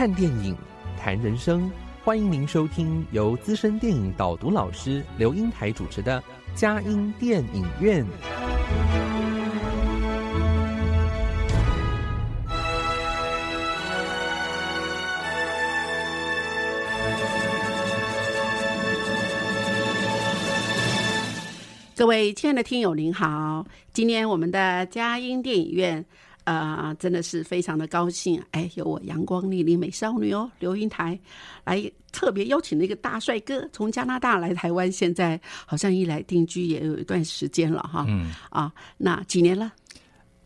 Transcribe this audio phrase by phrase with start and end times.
[0.00, 0.56] 看电影，
[0.98, 1.70] 谈人生，
[2.02, 6.18] 欢迎您收听由资深电影导读老师刘英台主持的
[6.58, 8.02] 《佳音电影院》。
[21.94, 23.66] 各位亲爱的听友，您好！
[23.92, 26.02] 今天我们的佳音电影院，
[26.44, 31.18] 呃，真的是非常的高兴，哎，有我阳光丽丽美少女哦，刘云台
[31.64, 38.04] 来特别邀请了一个大帅哥，从加拿大来台湾，现在好像一来定居也有一段时间了哈。
[38.08, 39.72] 嗯啊，那几年了？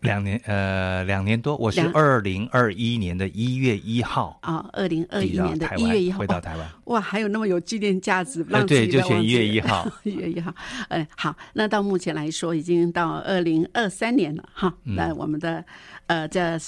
[0.04, 6.68] 两年呃，两年多，我是二零二一年的一月一号啊，二零二一年的一月一号回到台湾。
[6.84, 10.54] 哇，还有那么有纪念价值，让对，就选一月一号，一月一号。
[10.88, 14.72] 哎，好，那到目前来说，已经到二零二三年了哈。
[14.82, 15.64] 那我们的
[16.06, 16.58] 呃，这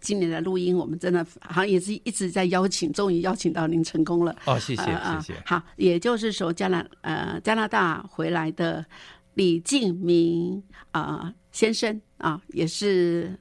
[0.00, 4.32] 今年的录音，我们真的好像也是一直在邀请，终于邀请到您成功了。
[4.44, 5.34] 哦，谢谢，谢谢。
[5.44, 8.86] 好，也就是说，加拿呃加拿大回来的
[9.34, 11.34] 李敬明啊。
[11.50, 13.38] 先生啊，也是，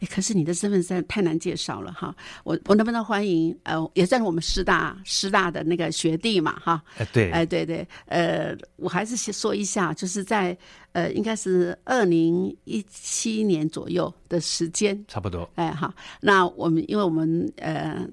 [0.00, 2.14] 哎，可是你的身份实在太难介绍了哈。
[2.44, 3.56] 我我能不能欢迎？
[3.64, 6.82] 呃，也算是我们师大师大的那个学弟嘛哈。
[6.96, 10.56] 哎，对，哎，对对，呃，我还是先说一下，就是在
[10.92, 15.48] 呃，应该是二零一七年左右的时间，差不多。
[15.56, 18.08] 哎，好，那我们因为我们呃。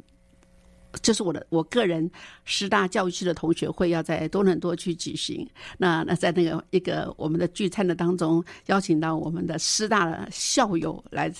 [1.01, 2.09] 就是我的我个人
[2.43, 5.47] 师大教育系的同学会要在多伦多去举行，
[5.77, 11.31] 那那在那个一个我们的聚餐的当中，邀请到我们的师大的校友来，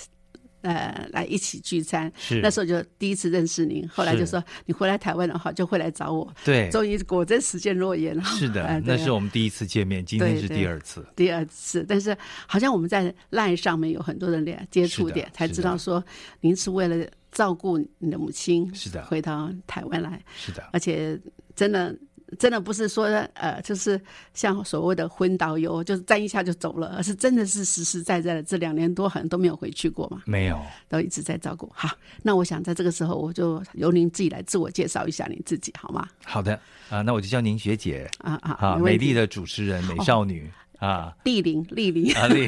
[0.62, 2.12] 呃，来一起聚餐。
[2.18, 6.34] 是那时候就第一次认识您，后来就说你回来台湾的话就会来找我。
[6.46, 8.24] 对，终于果真实现诺言了。
[8.24, 11.06] 是的， 那是我们第一次见面，今天是第二次。
[11.16, 12.16] 第二次，但是
[12.48, 16.04] 好像我们在 LINE 上面有很多的连接触点，才知道说
[16.40, 17.06] 您是为了。
[17.32, 20.22] 照顾你的母亲是的，回到台湾来。
[20.36, 21.20] 是的，而且
[21.56, 21.96] 真的
[22.40, 24.00] 真的不是说呃，就是
[24.34, 31.72] 像所谓的昏导游，就是站一下就走了，而是真的是实实在在的这两年多好像都没有回去过嘛，没有，都一直在照顾。
[31.74, 31.90] 好，
[32.22, 36.08] 那我想在这个时候，我就由您自己来自我介绍一下你自己好吗？
[36.24, 36.60] 好的。
[36.90, 38.10] 啊，那我就叫您学姐。
[38.20, 40.50] 啊啊，好，美丽的主持人，美少女。
[40.82, 42.48] 啊，莅临，莅临啊，莅临！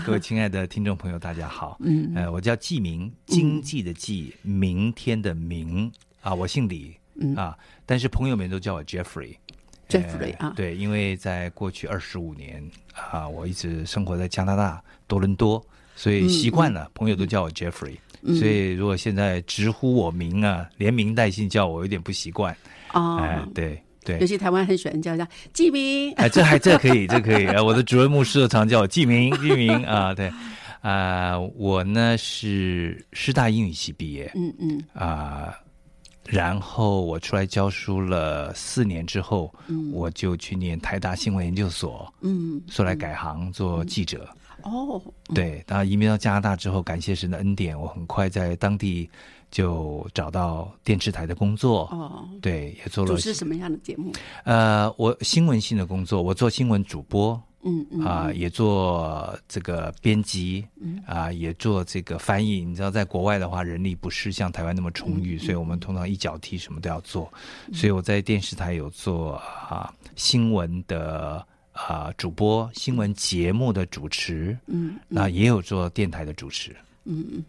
[0.02, 1.76] 各位亲爱的听众朋友，大家好。
[1.80, 5.92] 嗯，呃，我叫季明，经济的季，明天的明
[6.22, 7.54] 啊，我姓李嗯啊，
[7.84, 9.36] 但是朋友们都叫我 Jeffrey。
[9.90, 15.62] Jeffrey 啊，对，因为在过去二十五年啊，我一直生活在加拿大多伦多，
[15.94, 17.98] 所以习惯了，朋友都叫我 Jeffrey。
[18.38, 22.56] 所以如果现在直呼我名啊，连名带姓叫我，有点不习惯。
[22.94, 23.82] 哦，哎，对。
[24.04, 27.46] 对，尤其台湾很喜欢叫叫季明，哎，这还这可以，这可以。
[27.58, 30.32] 我的主任牧师常叫我季明，季明啊，对，
[30.80, 35.54] 啊，我呢是师大英语系毕业，嗯嗯，啊，
[36.26, 44.28] 然后我出来教书了四年之后，嗯，我就去念台大新闻研究所，嗯，说来改行做记者，
[44.62, 45.00] 哦，
[45.32, 49.08] 对，当移民到加拿大之后，感谢神的恩典，我很快在当地。
[49.52, 53.10] 就找到电视台的工作哦，对，也做了。
[53.12, 54.10] 主持什么样的节目？
[54.44, 62.64] 呃，我新闻性的工作，我做新闻主播，嗯嗯，啊，也做这个编辑，嗯啊，也做这个翻译。
[62.64, 67.30] 你知道，在国外的话，人力不是像台湾那么充裕，所以我们通常一脚踢什么都要做。
[67.74, 76.74] 所以我在电视台有做啊新闻的啊主播，新闻节目的主持，嗯，那也有做电台的主持，
[77.04, 77.44] 嗯嗯。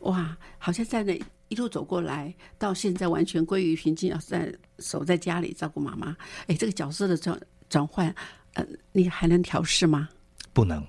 [0.00, 6.16] 哇，好像在那一路走过来，到现在完全归于平静，要在守在家里照顾妈妈。
[6.46, 7.38] 哎，这个角色的转
[7.68, 8.14] 转换，
[8.54, 10.08] 呃，你还能调试吗？
[10.52, 10.84] 不能。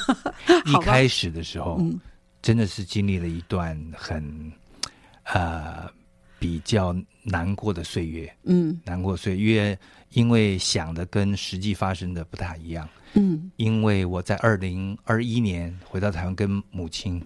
[0.66, 1.80] 一开始的时候，
[2.42, 4.52] 真的是经历了一段很
[5.24, 5.88] 呃
[6.38, 8.36] 比较难过的岁月。
[8.42, 9.78] 嗯，难过岁月，
[10.10, 12.88] 因为想的跟实际发生的不太一样。
[13.14, 17.22] 嗯，因为我在二零二一年回到台湾，跟母亲。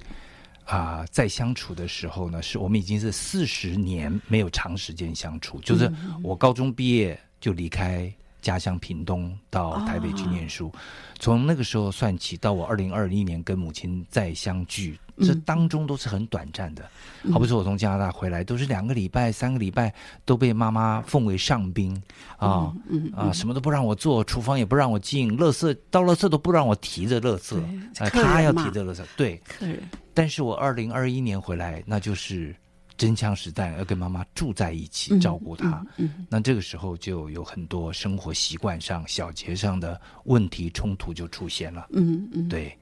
[0.68, 5.58] 啊，在相处的时候呢，是我们已经是四十年没有长时间相处。
[5.60, 5.90] 就是
[6.22, 8.12] 我高中毕业就离开
[8.42, 10.70] 家乡屏东到台北去念书。
[11.18, 16.88] 从那个时候算起，到我二零二一年跟母亲再相聚，这当中都是很短暂的。
[17.32, 19.92] 好比说我从加拿大回来，都是两个礼拜、三个礼拜，
[20.24, 22.00] 都被妈妈奉为上宾
[22.36, 22.72] 啊
[23.16, 27.58] 啊，什么都不让我做，厨房也不让我进，垃圾到垃圾都不让我提着垃圾，
[27.94, 29.82] 他要提着垃圾，对，客人。
[30.18, 32.52] 但是我二零二一年回来，那就是
[32.96, 35.86] 真枪实弹要跟妈妈住在一起，照顾她。
[36.28, 41.86] 那这个时候就有很多生活习惯上、小节上的问题冲突就出现了。
[41.92, 42.76] 嗯嗯，对，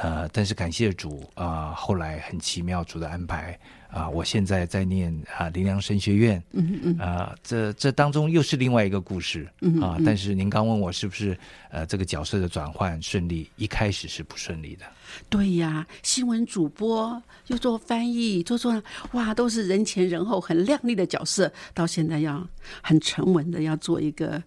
[0.00, 3.58] 呃，但是感谢主啊，后来很奇妙主的安排。
[3.92, 14.86] 啊，我现在在念啊林良神学院，嗯嗯啊，这这当中又是另外一个故事，嗯啊，但是您刚问我是不是呃这个角色的转换顺利，一开始是不顺利的。
[15.28, 22.48] 对呀，新闻主播又做翻译，做做哇，都是人前人后很亮丽的角色，到现在要
[22.82, 24.42] 很沉稳的要做一个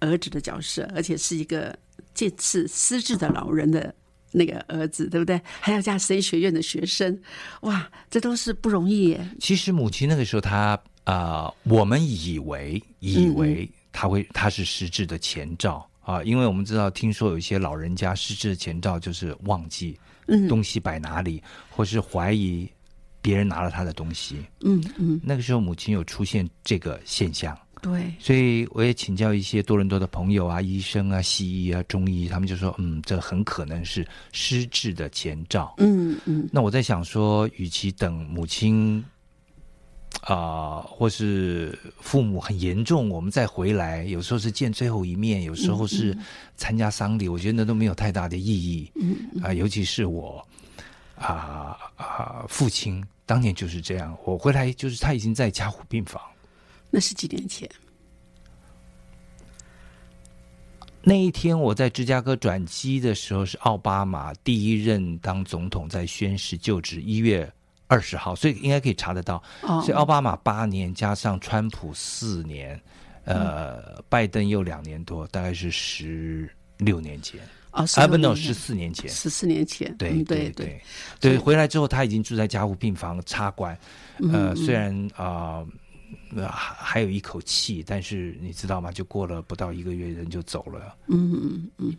[0.00, 1.78] 儿子的角色，而且是一个
[2.14, 3.94] 这次失智的老人的。
[4.32, 5.40] 那个儿子对不对？
[5.60, 7.18] 还要加神学院的学生，
[7.62, 9.28] 哇，这都是不容易耶。
[9.40, 19.98] 其实母亲那个时候，她啊，我们以为以为她会她是失智的前兆啊，因为我们知道，听说有一些老人家失智的前兆就是忘记
[20.48, 22.68] 东西摆哪里，或是怀疑
[23.22, 24.44] 别人拿了他的东西。
[24.60, 27.56] 嗯嗯，那个时候母亲有出现这个现象。
[27.86, 35.72] 对，所以我也请教一些多伦多的朋友啊，医生啊、西医啊、中医，他们就说，嗯，这很可能是失智的前兆。
[35.78, 36.48] 嗯嗯。
[36.52, 39.04] 那我在想说，与其等母亲
[40.22, 46.16] 啊，或是父母很严重，我们再回来，有时候是见最后一面，有时候是
[46.56, 48.90] 参加丧礼，我觉得那都没有太大的意义。
[48.96, 50.44] 嗯啊，尤其是我
[51.14, 56.20] 啊啊，父亲当年就是这样，我回来就是他已经在加护病房。
[56.90, 57.68] 那是几年前。
[61.08, 67.48] 那一天我在芝加哥转机的时候，是奥巴马第一任当总统在宣誓就职，一月
[67.86, 69.40] 二十号，所以应该可以查得到。
[69.60, 72.80] 所以奥巴马八年加上川普四年，
[73.22, 77.40] 呃，拜登又两年多，大概是十六年前。
[77.70, 80.82] 啊，不，no，十四年前，十四年前，对对对
[81.20, 83.78] 对，回来之后他已经住在加护病房插管，
[84.32, 85.62] 呃，虽然啊。
[85.62, 85.85] 那
[86.48, 88.92] 还还有一口气，但是你知道吗？
[88.92, 90.96] 就过了不到一个月，人就走了。
[91.08, 91.96] 嗯嗯嗯。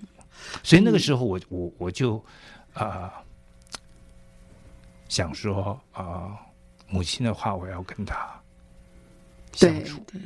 [0.63, 2.23] 所以那个时候，我我我就
[2.73, 3.13] 啊
[5.09, 6.37] 想说啊，
[6.89, 8.29] 母亲的话，我要跟他
[9.57, 10.01] 相处。
[10.11, 10.21] 对。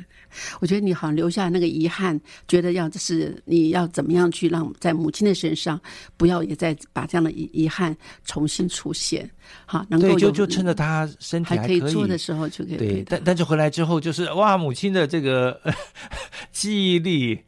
[0.60, 2.18] 我觉得你好像留下那个遗憾，
[2.48, 5.78] 觉得要就是你要怎么样去让在母亲的身上，
[6.16, 7.94] 不要也再把这样的遗遗憾
[8.24, 9.30] 重新出现，
[9.66, 15.60] 哈，能够就就趁着他身体还可以做的时候就可以对，但但是回来之后就是哇，母亲的这个
[16.50, 17.38] 记忆力，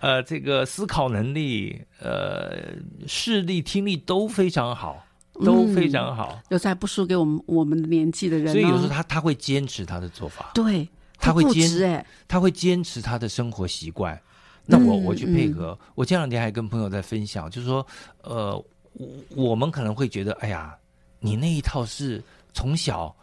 [0.00, 2.74] 呃，这个思考能力，呃，
[3.06, 5.06] 视力、听力都非常好，
[5.44, 10.88] 都非常好，又在不输给我们我们的年纪的人，所以有时候他他会坚持他的做法，对。
[11.18, 14.20] 他会坚持，他会坚持他的生活习惯。
[14.66, 15.78] 那我我去配合。
[15.94, 17.86] 我前两天还跟朋友在分享，就是说，
[18.22, 18.56] 呃，
[18.94, 20.74] 我我们可能会觉得，哎呀，
[21.20, 22.22] 你那一套是
[22.52, 23.14] 从小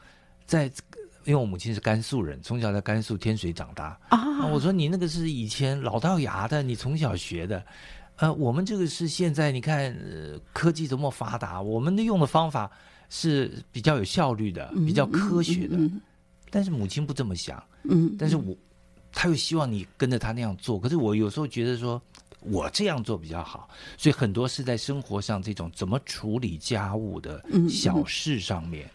[0.46, 0.66] 在，
[1.26, 4.46] 因为我母亲是甘肃人，从小在甘肃天水长大啊。
[4.48, 7.64] 我说你那个是以前老掉牙的，你从小学的。
[8.18, 12.70] 呃，我们这个是现在，你看呃科技多么发达，我们的用的方法
[13.10, 15.76] 是比较有效率的，比较科学的。
[16.51, 18.56] 但是母亲不这么想，嗯，但是我，
[19.11, 20.80] 他又希望你跟着他那样做。
[20.80, 21.99] 可是我有时候觉得说，
[22.42, 28.87] 我这样做比较好，所以很多是在生活上这种怎么处理家务的小事上面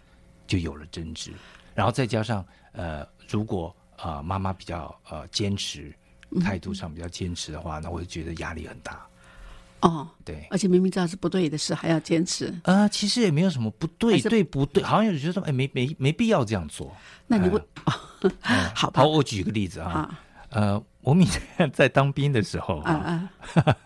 [0.47, 1.33] 就有了争执。
[1.75, 5.93] 然后再加上呃，如果啊妈妈比较呃坚持，
[6.41, 9.07] 态度上比较坚持的话，那我就觉得压力很大。
[9.87, 12.53] 哦，对，而且明明知道是不对的事，还要坚持。
[12.65, 14.83] 呃，其实也没有什么不对，对不对？
[14.83, 16.93] 好像有人觉得说，哎，没没没必要这样做。
[17.29, 17.63] 那你问，
[18.75, 19.03] 好吧？
[19.03, 20.19] 好，我举个例子啊，
[20.51, 23.31] 呃，我以前在当兵的时候啊，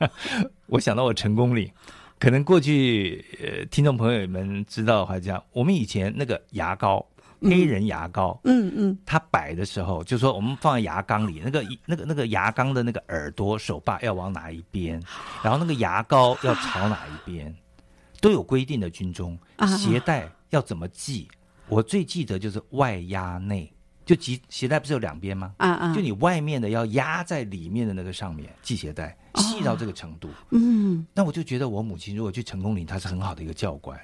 [0.66, 1.70] 我想到我成功里，
[2.18, 7.06] 可能过去呃，听众朋友们知道的话这样，我们以前那个牙膏。
[7.40, 15.02] 黑人牙膏，嗯嗯，它摆的时候就说我们放在牙缸里，那个那个那个牙缸的那个耳朵手把要往哪一边，
[15.42, 17.54] 然后那个牙膏要朝哪一边，
[18.20, 18.90] 都有规定的。
[18.90, 19.38] 军中
[19.78, 21.28] 鞋带要怎么系？
[21.68, 23.72] 我最记得就是外压内，
[24.04, 25.54] 就系鞋带不是有两边吗？
[25.58, 30.28] 啊啊，就你外面的要压在里面的那个上面系鞋带，系到这个程度。
[30.50, 33.98] 嗯，那我就觉得我母亲如果去成功岭，她是很好的一个教官。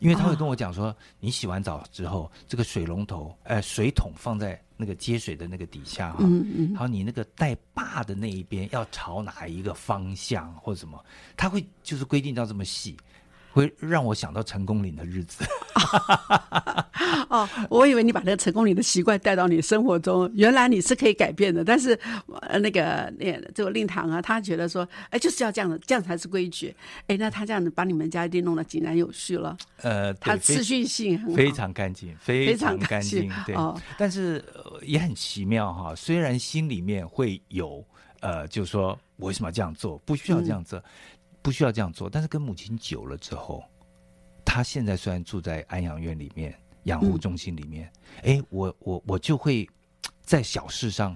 [0.00, 6.68] 因为他会跟我讲说，你洗完澡之后，这个水龙头，呃，水桶放在那个接水的那个底下哈，嗯嗯。
[6.70, 11.02] 然后你那个带把的那一边要朝哪一个方向或者什么，
[11.36, 12.96] 他会就是规定到这么细，
[13.54, 15.44] 会让我想到成功岭的日子。
[17.30, 21.64] 哦，我以为你把那个成功岭的习惯带到你生活中，原来你是可以改变的。
[21.64, 21.98] 但是
[22.42, 26.74] 呃，那个那这个令堂啊，他觉得说，哎，就是要这样的，这样才是规矩。
[27.06, 33.54] 哎，那他这样子把你们家一定弄得井然有序了，呃，他对非次序性很非常干净，非非常常干净对。
[33.54, 37.82] 哦但是、呃也很奇妙哈，虽然心里面会有
[38.20, 39.96] 呃，就说我为什么要这样做？
[39.98, 40.82] 不需要这样做，
[41.44, 42.08] 不需要这样做。
[42.08, 43.62] 但是跟母亲久了之后，
[44.46, 49.68] 他现在虽然住在安养院里面、养护中心里面，哎、我我我就会
[50.22, 51.14] 在小事上，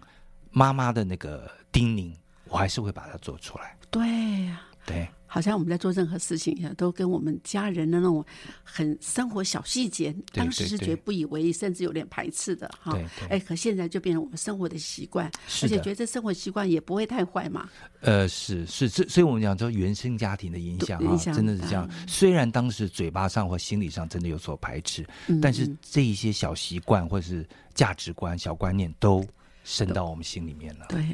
[0.51, 3.75] 妈妈的那个叮咛，我还是会把它做出来。
[3.91, 4.07] 对
[4.45, 8.25] 呀、对，好像我们在做任何事情呀，都跟我们家人的那种
[8.65, 15.31] 很生活小细节，对当时是觉得不以为意，甚至有点排斥的哈哎，可现在就变成我们生活的习惯，
[15.63, 17.69] 而且觉得这生活习惯也不会太坏嘛。
[18.01, 21.87] 呃，是是，所所以我们讲说原生家庭的影响啊，响真的是这样。
[22.07, 29.23] 虽然当时嘴巴上或心理上真的有所排斥，嗯但是这一些小习惯或是价值观、小观念都
[29.63, 30.87] 深到我们心里面了。
[30.89, 31.05] 对，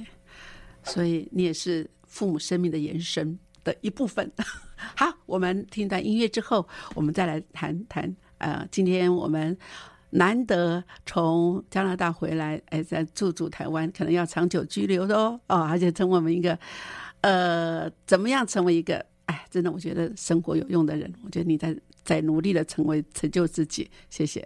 [0.85, 4.31] 所以你也是父母生命的延伸的一部分。
[4.95, 8.15] 好，我们听段音乐之后，我们再来谈谈。
[8.39, 9.57] 呃，今天我们
[10.11, 16.59] 难得从加拿大回来，哎，在驻驻台湾，可能要长久居留的哦，哦，而且成为我们一个
[17.23, 24.45] 呃，怎么样成为一个哎，真的，我觉得生活有用的人，我觉得你在在努力的成为成就自己，谢谢。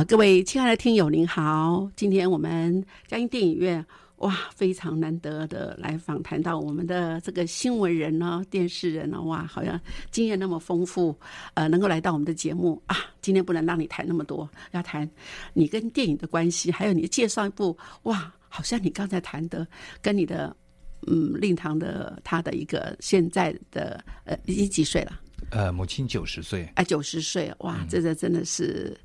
[0.00, 3.84] 呃，各位亲爱的听友您好，今天我们嘉音电影院
[4.16, 9.78] 哇，非常难得的来访谈到我们的这个新闻人呢、电视人呢，哇，好像
[10.10, 11.14] 经验那么丰富，
[11.52, 15.06] 呃，能够来到我们的节目啊，今天不能让你谈那么多，要谈
[15.52, 19.68] 你跟电影的关系，还有你介绍一部哇，好像你刚才谈的
[20.00, 20.56] 跟你的
[21.08, 25.20] 嗯令堂的他的一个现在的呃已经几岁了？
[25.50, 28.96] 呃，母亲九十岁，哎，九十岁，哇，这个真的是，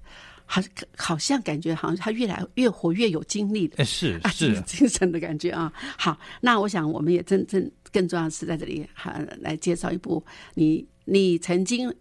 [0.46, 0.62] 好，
[0.96, 5.72] 好像感觉好像他越来越活越有精力的呃，是啊，是，精神的感觉啊。
[5.98, 10.24] 好，那我想我们也真正更重要的是在这里还来介绍一部
[10.54, 11.94] 你你曾经。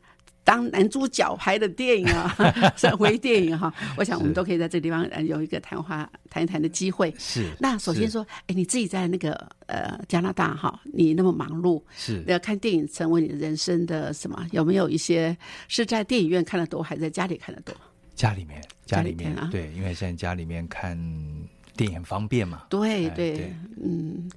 [0.46, 2.36] 当男主角拍的电影啊，
[2.76, 7.10] 是微电影哈、我想我们都可以在这个地方呃有一个谈话谈一谈的机会。
[7.16, 7.46] 是。
[7.58, 9.32] 那首先说，哎，你自己在那个
[9.68, 14.46] 呃加拿大哈，你那么忙碌，是要看电影成为你的人生的什么？
[14.52, 15.34] 有没有一些
[15.66, 17.74] 是在电影院看的多，还是在家里看的多？
[18.14, 20.96] 家里面，家家里面对，因为现在家里面看
[21.76, 22.66] 电影很方便嘛。
[22.70, 24.30] 对对对嗯，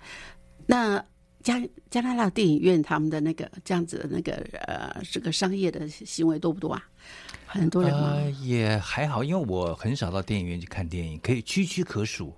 [0.65, 1.03] 那
[1.43, 4.34] 加加拿大电影院他们的那个这样子的那个
[4.67, 6.84] 呃，这个商业的行为多不多啊？
[7.46, 8.13] 很多人吗？
[8.15, 12.34] 呃，也还好，因为我很少到电影院去看电影，可以屈屈可数。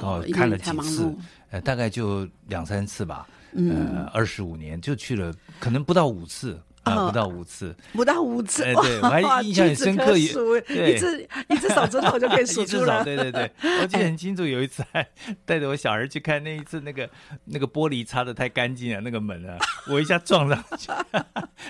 [0.00, 1.16] 哦，看了几次碌，
[1.50, 3.28] 呃，大概就两三次吧。
[3.52, 13.02] 嗯呃，二十五年就去了，可能不到五次啊，不到五次，不到五次，哎对我还印象很深刻一只一只手指头就可以 数出来。
[13.02, 13.50] 对对对，
[13.80, 15.06] 我记得很清楚，有一次还
[15.44, 17.08] 带着我小孩去看，那一次那个
[17.46, 20.90] 那个玻璃擦的太干净了，那个门啊，我一下撞上去，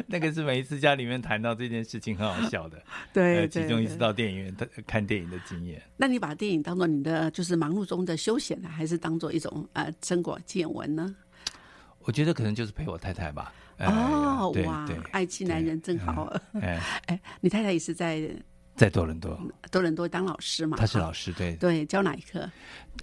[0.09, 4.57] 那个是每一次家里面谈到这件事情很好笑的，对呃，其中一次到电影院
[4.87, 5.81] 看电影的经验。
[5.97, 11.15] 那你把电影当做你的就是忙碌中的休闲呢，还是当做一种呃成果见闻呢？
[12.01, 13.53] 我觉得可能就是陪我太太吧。
[13.79, 16.33] 哎哦，对哇对，，爱妻男人真好。
[16.61, 18.31] 哎，哎，你太太也是在
[18.77, 19.39] 在多伦多，
[19.71, 20.77] 多伦多当老师嘛？
[20.77, 22.49] 他是老师，对，对，教哪一科？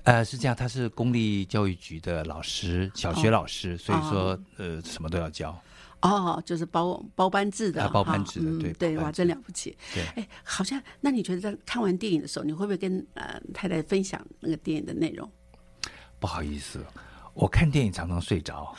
[0.04, 5.58] 呃，是这样，他是公立教育局的老师，小学老师，所以说呃，什么都要教。
[6.02, 9.78] 哦，就是包包班制的，啊包班制的对嗯对，哇，真了不起。
[9.94, 15.30] 对哎，好像那你觉得在看完电影的时候，你会不会跟呃太太分享那个电影的内容？
[16.20, 16.84] 不好意思，
[17.34, 18.76] 我看电影常常睡着，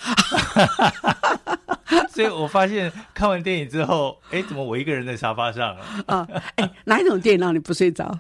[2.11, 8.17] 所以我发现看完电影之后，哎，怎么我一个人在沙发上啊、啊，哎，哪一种电影让你不睡着？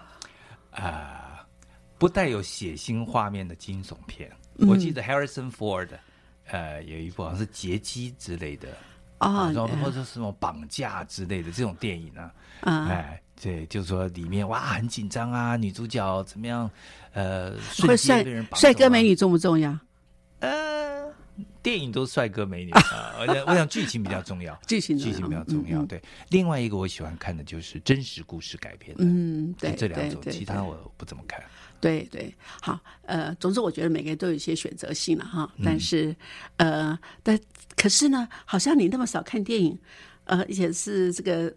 [0.71, 1.19] 啊
[1.99, 4.29] 不带有血腥画面的惊悚片。
[4.59, 5.89] 嗯我记得 Harrison Ford，
[6.47, 8.69] 呃，有一部好像是劫机之类的。
[9.19, 16.69] 哦然后或者是什么绑架之类的这种电影啊，啊哎，对，就是说里面哇很紧张啊，女主角怎么样，
[17.13, 19.79] 呃，帅间被人绑啊帅哥美女重不重要？
[20.43, 21.11] 呃，
[21.63, 25.85] 电影都帅哥美女啊， 我想我想剧情比较重要， 剧情剧情比较重要。
[25.87, 31.41] 对，另外一个我喜欢看的就是真实故事改编的，嗯，对，这两种，其他我不怎么看。
[31.81, 36.15] 对对，好，呃，总之我觉得每个人都有一些选择性了哈，嗯但是，
[36.57, 37.39] 呃，但
[37.77, 39.79] 可是呢，好像你那么少看电影，
[40.25, 41.53] 呃，而且是这个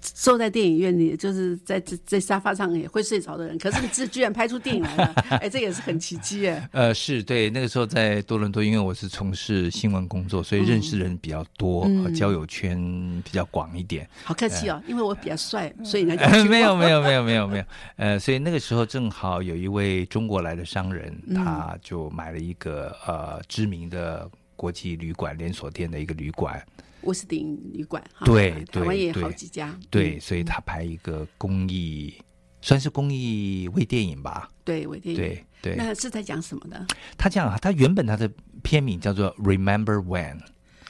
[0.00, 6.68] 坐在电影院里，就是在在在沙发上也会睡着的人，可是你自居然拍出电影来了， 哎，这也是很奇迹耶。
[6.72, 12.04] 呃，是对，那个时候在多伦多，因为我是从事新闻工作，所以认识人比较多，嗯。
[12.04, 12.76] 呃交友圈
[13.24, 14.08] 比较广一点。
[14.24, 17.64] 好客气哦，因为我比较帅，所以呢， 呃没有没有没有没有没有，
[17.96, 21.36] 呃，所以那个时候正好有一位中国来的商人，嗯。
[21.36, 26.60] 他就买了一个呃知名的国际旅馆连锁店的一个旅馆，
[27.02, 32.14] 威斯汀旅馆哈，对台湾也好几家，对，嗯所以他拍一个公益，
[32.60, 35.76] 算是公益微电影吧，对，微电影，对对。
[35.76, 36.86] 那是在讲什么的？
[37.16, 38.30] 他这样啊，他原本他的
[38.62, 40.38] 片名叫做《Remember When》，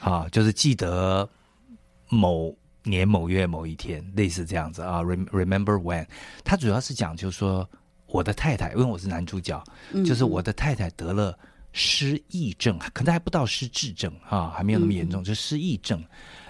[0.00, 1.28] 啊，就是记得
[2.08, 5.02] 某年某月某一天，类似这样子啊。
[5.02, 6.06] Rem Remember When，
[6.42, 7.68] 他主要是讲就是说
[8.06, 11.38] 我的太太，因为我是男主角，嗯就是我的太太得了
[11.78, 16.04] 失忆症，可能还不到失智症啊，还没有那么严嗯重，就失忆症。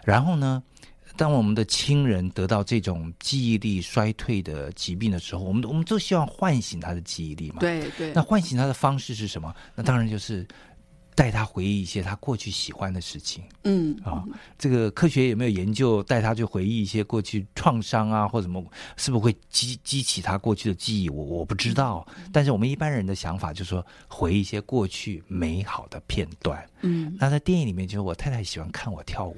[0.05, 0.63] 然后呢？
[1.17, 7.57] 当我们的亲人得到这种记忆力衰退的疾病的时候，我们我们都希望唤醒他的记忆力嘛。
[7.59, 9.53] 对对那，唤醒他的方式是什么？
[9.75, 10.47] 那当然就是
[11.19, 14.25] 带他回忆一些他过去喜欢的事情嗯啊。
[14.57, 18.65] 这个科学有没有研究带他去回忆一些过去创伤啊，或什么，
[18.97, 21.11] 是不是会激激起他过去的记忆？
[21.11, 22.07] 我我不知道。
[22.33, 26.65] 但是我们一般人的想法就是说，回忆一些过去美好的片段。
[26.83, 29.37] 嗯那在电影里面，就是我太太喜欢看我跳舞，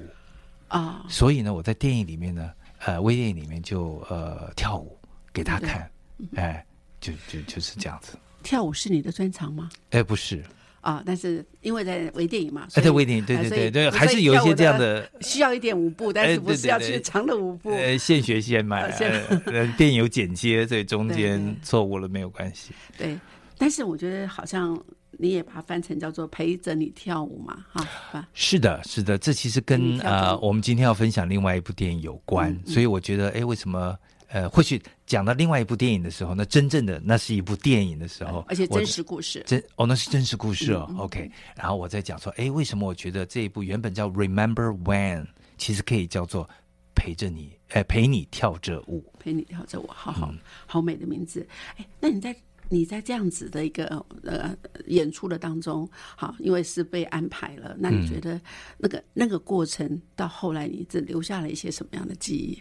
[0.67, 2.51] 啊，所以呢，我在电影里面呢，
[2.85, 4.95] 呃，微电影里面就呃跳舞
[5.33, 5.89] 给他看，
[6.35, 6.63] 哎，
[6.99, 8.15] 就就就是这样子。
[8.43, 9.69] 跳舞是你的专长吗？
[9.89, 10.45] 哎，不是，
[10.81, 17.69] 啊，但是因为在微电影嘛，哎，所以对微电影，对对对对，还是有一些这样的，需要一点舞步，但哎是不是要去长的舞步。
[17.71, 18.91] 呃，现学现卖，
[19.77, 22.71] 电影有剪接，所以中间错误了没有关系。
[22.97, 23.17] 对，
[23.57, 24.77] 但是我觉得好像
[25.11, 33.95] 你也把它翻成叫做陪着你跳舞嘛，哈，是的，是的，这其实跟呃我们今天要分享另外一部电影有关，所以我觉得，哎，为什么？
[34.33, 39.43] 呃，或许讲到另外一部电影的时候，那真正的那是一部电影的时候，而且真实故事。
[39.45, 40.89] 真哦，那是真实故事哦。
[40.97, 45.23] OK，然后我再讲说，哎，为什么我觉得这一部原本叫《Remember When》，
[45.57, 46.49] 其实可以叫做
[46.95, 49.03] 陪着你，哎，陪你跳着舞。
[49.19, 51.45] 陪你跳着舞，好好、嗯好美的名字。
[51.75, 52.33] 哎，那你在
[52.69, 53.85] 你在这样子的一个
[54.23, 54.55] 呃
[54.87, 58.39] 演出的当中，好，因为是被安排了，那嗯你觉得
[58.77, 62.57] 那个、那个过程到后来，你只留下了一些什么样的记忆？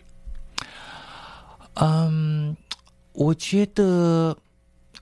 [1.75, 2.57] 嗯，
[3.13, 4.37] 我觉得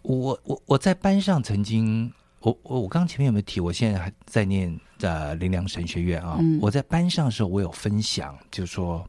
[0.03, 3.61] 我我我在班上曾经，我我我刚前面有没有提？
[3.61, 6.37] 我现在还在念呃林良神学院啊。
[6.41, 9.05] 嗯我在班上的时候，我有分享，就是说，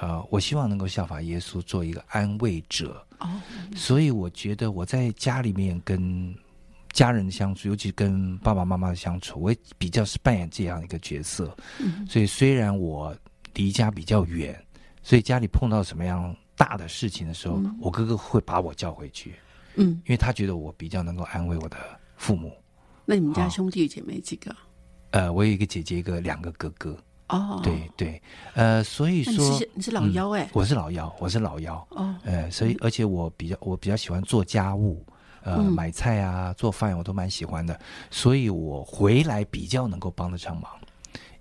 [0.00, 3.04] 呃，我希望能够效法耶稣，做一个安慰者。
[3.20, 3.28] 哦，
[3.76, 6.34] 所以我觉得我在家里面跟
[6.92, 11.56] 家人相处，尤其跟爸爸妈妈的相处，我也比较是扮演这样一个角色。
[11.78, 13.16] 嗯所以虽然我
[13.54, 14.58] 离家比较远，
[15.02, 17.76] 所以家里碰到什么样大的事情的时候，嗯。
[17.80, 19.34] 我哥哥会把我叫回去，
[19.76, 21.76] 嗯，因为他觉得我比较能够安慰我的
[22.16, 22.52] 父母。
[23.04, 24.54] 那你们家兄弟姐妹几个？
[25.10, 26.96] 呃，我有一个姐姐，一个两个哥哥。
[27.28, 28.20] 哦，对对，
[28.52, 35.02] 呃，所以说你说是你是老幺哎、我是老幺，我是老幺，哦，呃，所以而且我比较我比较喜欢做家务，
[35.42, 35.72] 呃，嗯。
[35.72, 40.70] 买菜啊，做饭我都蛮喜欢的，所以我回来比较能够帮得上忙。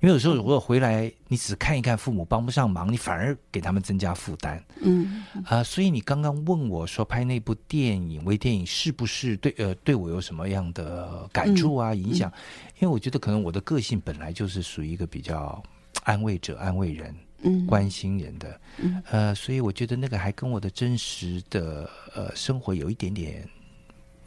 [0.02, 12.32] 因为有时候如果回来你只看一看父母帮不上忙，你反而给他们增加负担嗯啊、所以你刚刚问我说拍那部电影微电影是不是对呃对我有什么样的感触啊、影响？
[12.80, 15.64] 因为我觉得可能我的个性本来就是属于一个比较
[16.04, 17.16] 安慰者、安慰人。
[17.44, 23.50] 嗯，关心人的，嗯呃，所以我觉得那个还跟我的真实的呃生活有一点点，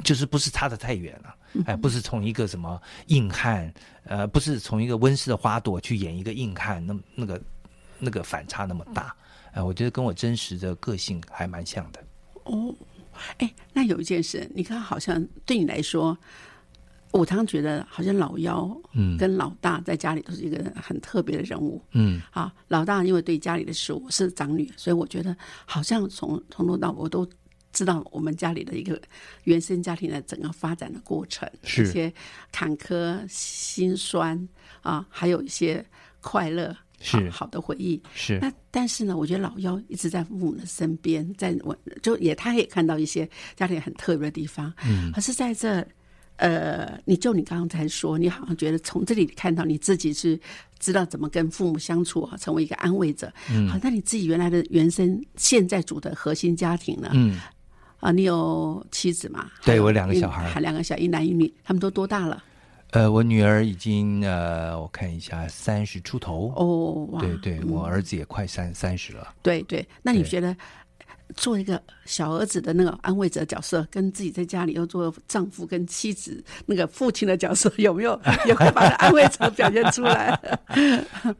[0.04, 3.72] 就是不是差的太远了，嗯哎、不是从一个什么硬汉，
[4.04, 7.42] 呃，不是从一个温室的花朵去演一个硬汉，那那个
[7.98, 9.16] 那个反差那么大，
[9.52, 12.04] 哎，我觉得跟我真实的个性还蛮像的。
[12.44, 12.74] 哦，
[13.38, 16.16] 哎，那有一件事，你看好像对你来说，
[17.10, 21.80] 我常常觉得好像老幺嗯跟老大在家里都是一个很特别的人物。
[21.92, 27.26] 嗯啊，老大因为对家里的事，我是长女，所以我觉得好像从从头到尾我都
[27.74, 28.98] 知道我们家里的一个
[29.42, 32.10] 原生家庭的整个发展的过程，是一些
[32.50, 34.48] 坎坷、心酸
[34.80, 35.84] 啊，还有一些
[36.22, 38.00] 快乐，是好好的回忆。
[38.14, 45.86] 是那但是呢，我觉得老幺一直在父母的身边，在我就也他也看到一些家庭很特别的地方，嗯可是在这。
[46.36, 50.36] 呃，你就你刚刚才说，你好像觉得从这里看到你自己是
[50.80, 53.32] 知道怎么跟父母相处啊，成为一个安慰者。
[53.48, 57.08] 嗯好，那你自己原来的原生现在组的核心家庭呢？
[57.14, 57.38] 嗯，
[58.00, 59.50] 啊，你有妻子吗？
[59.64, 62.42] 对我两个小孩还两个小一男一女，他们都多大了？
[62.90, 66.52] 呃，我女儿已经呃，我看一下三十出头。
[66.54, 69.34] 哦，哇，对对，嗯我儿子也快三三十了。
[69.42, 70.56] 对对，那你觉得
[71.34, 78.18] 做一个小儿子的那个安慰者角色，跟自己在家里又做丈夫跟妻子那个父亲的角色，有没有？
[78.46, 80.38] 也会把那安慰者表现出来？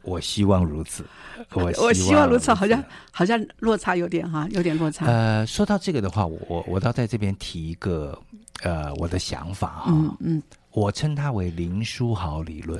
[0.01, 1.05] 我希望如此，
[1.53, 5.05] 我 我希望如此，好像好像落差有点哈，有点落差。
[5.05, 8.17] 呃，说到这个的话，我我我倒在这边提一个
[8.63, 12.79] 呃我的想法哈，嗯嗯，我称它为林书豪理论，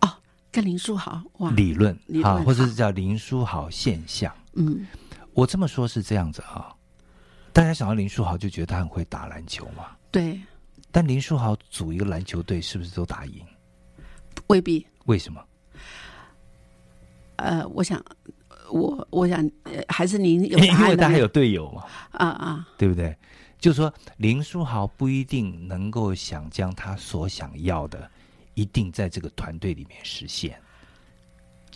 [0.00, 0.10] 哦，
[0.52, 4.32] 跟林书豪哇，理论理论，啊或者是叫林书豪现象。
[4.54, 4.86] 嗯
[5.36, 6.74] 我这么说是这样子哈，
[7.52, 10.40] 大家想到林书豪就觉得他很会打篮球嘛，对，
[10.90, 13.44] 但林书豪组一个篮球队是不是都打赢？
[14.46, 14.86] 未必。
[15.04, 15.44] 为什么？
[17.36, 18.02] 呃，我想，
[18.70, 23.14] 我我想，呃还是您有因为他还有队友嘛，啊啊，对不对？
[23.58, 28.10] 就是说，林书豪不一定能够想将他所想要的，
[28.54, 30.58] 一定在这个团队里面实现。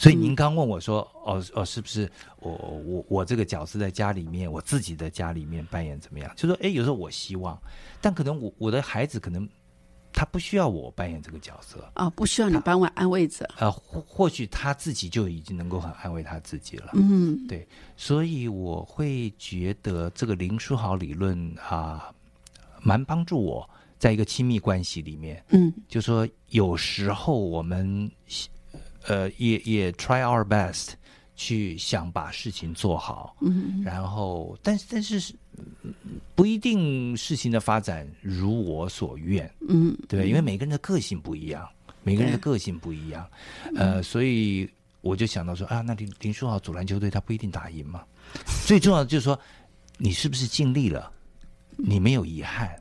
[0.00, 7.60] 所以您刚问我说：“哦哦，是不是我我我这个角色在家里面，我自己的家里面扮演怎么样？”就说：“哎，有时候我希望，
[8.00, 9.46] 但可能我我的孩子可能
[10.10, 13.46] 他不需要我扮演这个角色，啊，不需要你帮我安慰着。
[13.58, 16.92] 啊，或或许他自己就已经能够很安慰他自己了。
[16.94, 17.46] 嗯。
[17.46, 22.10] 对，所以我会觉得这个林书豪理论啊，
[22.80, 25.70] 蛮帮助我在一个亲密关系里面，嗯。
[25.88, 28.10] 就说有时候我们
[29.06, 30.90] 呃也也 try our best
[31.36, 35.94] 去想把事情做好，嗯然后但是但是嗯
[36.34, 41.68] 不一定事情的发展如我所愿，嗯，对，因为每个人的个性不一样，
[42.02, 43.28] 每个人的个性不一样，
[43.76, 44.68] 呃，所以
[45.00, 48.04] 我就想到说啊，那林林书豪组篮球队他不一定打赢嘛。
[48.66, 49.38] 最重要的就是说，
[49.96, 51.10] 你是不是尽力了？
[51.76, 52.74] 你没有遗憾，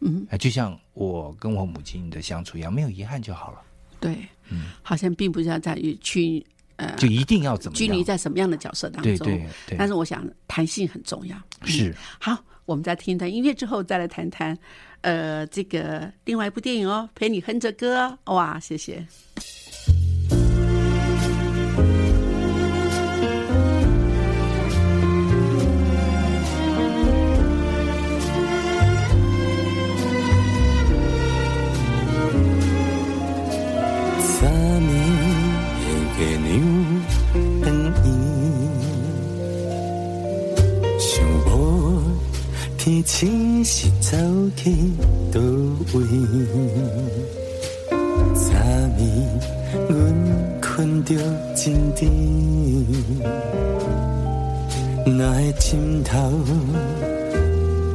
[0.00, 3.60] 嗯，哎，就像我跟我母亲的相处一样，没有遗憾就好了，
[4.00, 4.16] 对，
[4.50, 6.44] 嗯，好像并不是要在于去
[6.76, 7.78] 呃就一定要怎么样？
[7.78, 9.16] 拘泥在什么样的角色当中。
[9.16, 11.36] 对对对，但是我想弹性很重要。
[11.62, 14.56] 嗯是好，我们再听一段音乐之后，再来谈谈，
[15.00, 19.06] 呃，这个另外一部电影哦，陪你哼着歌，哇，谢谢。
[42.86, 44.16] 天星是走
[44.54, 44.70] 去
[45.32, 45.40] 倒
[45.92, 46.04] 位。
[48.32, 49.02] 昨暝
[49.88, 49.96] 阮
[50.62, 51.16] 困着
[51.56, 52.08] 真甜，
[55.04, 56.30] 哪会枕头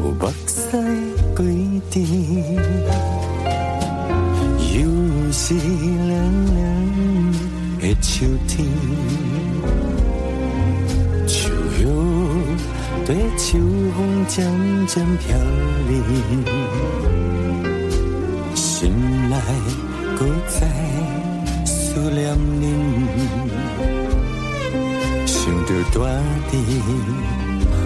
[0.04, 0.77] 有目屎
[1.38, 1.45] 规
[1.89, 2.06] 定？
[4.75, 6.12] 又是冷
[6.54, 6.60] 冷
[7.80, 8.67] 的秋天，
[11.25, 11.49] 树
[11.80, 11.86] 叶
[13.06, 13.58] 对秋
[13.95, 14.45] 风渐
[14.88, 15.38] 渐飘
[15.88, 15.91] 离，
[18.56, 18.91] 心
[19.30, 19.36] 内
[20.17, 20.67] 搁在
[21.65, 22.63] 思念你。
[25.25, 25.95] 想着大
[26.49, 26.54] 地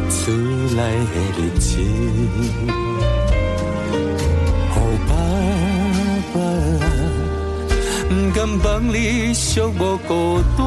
[0.09, 0.15] 出
[0.75, 0.79] 来
[1.13, 1.65] 的日子，
[4.71, 4.73] 哦
[5.07, 5.11] 爸
[6.33, 6.35] 爸，
[8.09, 8.95] 不甘放你
[9.33, 9.43] 寂
[9.77, 10.09] 寞孤
[10.57, 10.63] 单，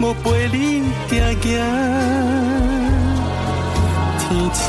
[0.00, 1.44] 无陪你行行，
[4.18, 4.60] 天气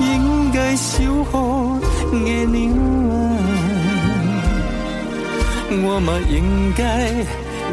[0.00, 1.34] 应该守护
[2.12, 2.60] 月娘
[3.08, 3.10] 啊。
[5.84, 6.36] 我嘛应
[6.76, 6.82] 该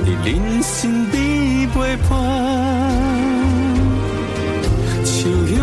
[0.06, 0.28] 伫人
[0.63, 0.72] 生
[1.12, 1.76] 里陪
[2.08, 2.10] 伴，
[5.04, 5.58] 树叶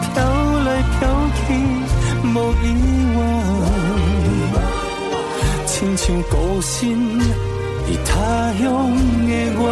[0.00, 0.16] 飘
[0.64, 1.00] 来飘
[1.36, 1.38] 去
[2.24, 2.34] 无
[2.64, 2.66] 依
[3.18, 3.20] 偎，
[5.66, 6.32] 亲像孤
[6.62, 6.72] 身
[7.84, 8.08] 伫他
[8.58, 8.66] 乡
[9.28, 9.62] 的我。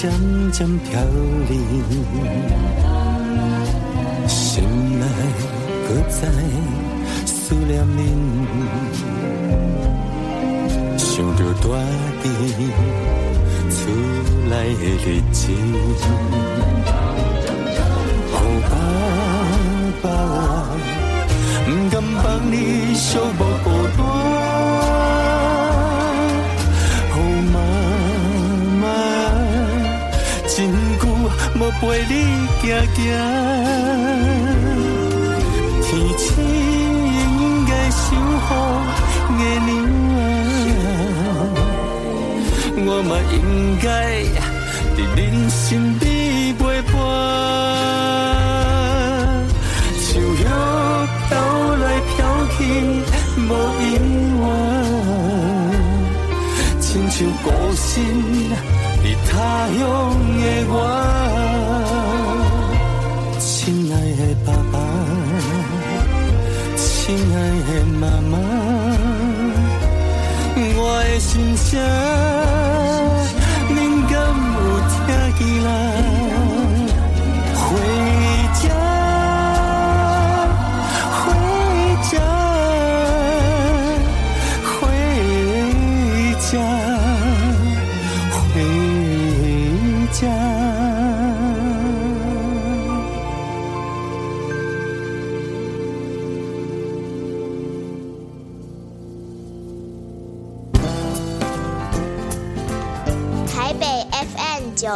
[0.00, 0.08] 渐
[0.52, 1.02] 渐飘
[1.48, 1.58] 零，
[4.28, 4.62] 心
[5.00, 5.04] 内
[5.88, 6.20] 搁在
[7.26, 7.98] 思念恁，
[10.96, 11.66] 想着大
[12.22, 12.24] 地
[13.72, 13.76] 出
[14.48, 15.40] 来的日子。
[18.34, 18.36] 哦，
[18.70, 18.72] 爸
[20.00, 20.08] 爸，
[21.66, 22.54] 不敢放你
[22.94, 23.04] 寂
[23.36, 23.42] 寞
[31.80, 32.12] 陪你
[32.60, 32.98] 行行，
[35.82, 37.22] 天气应
[37.66, 37.96] 该守
[38.46, 38.48] 护
[39.38, 39.68] 月娘。
[42.80, 43.36] 我嘛应
[43.82, 43.86] 该
[44.96, 45.18] 在恁
[45.50, 45.58] 身
[45.98, 46.06] 边
[46.56, 46.60] 陪
[46.92, 46.94] 伴。
[50.00, 50.42] 树叶
[51.28, 51.30] 飘
[51.76, 52.16] 来飘
[52.56, 52.58] 去
[53.46, 53.50] 无
[53.82, 53.84] 依
[54.40, 54.44] 偎，
[56.80, 57.86] 亲像孤身
[59.02, 59.30] 在他
[59.78, 59.78] 乡
[60.38, 60.72] 的我。
[71.72, 72.07] 的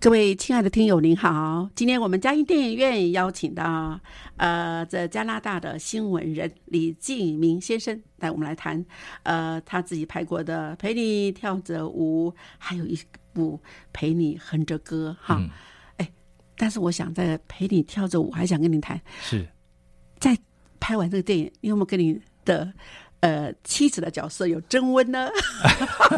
[0.00, 1.68] 各位亲爱的听友，您好！
[1.74, 3.98] 今天我们嘉义电影院邀请到
[4.36, 8.84] 呃，这加拿大的新闻人李敬明先生带，我们来谈
[9.24, 12.96] 呃他自己拍过的《陪你跳着舞》，还有一
[13.32, 13.58] 部
[13.92, 15.36] 《陪你哼着歌》哈。
[15.40, 15.50] 嗯
[15.96, 16.08] 哎，
[16.56, 19.48] 但是我想在《陪你跳着舞》，还想跟你谈，是
[20.20, 20.38] 在
[20.78, 22.72] 拍完这个电影，你有没有跟你的
[23.20, 25.28] 呃妻子的角色有增温呢？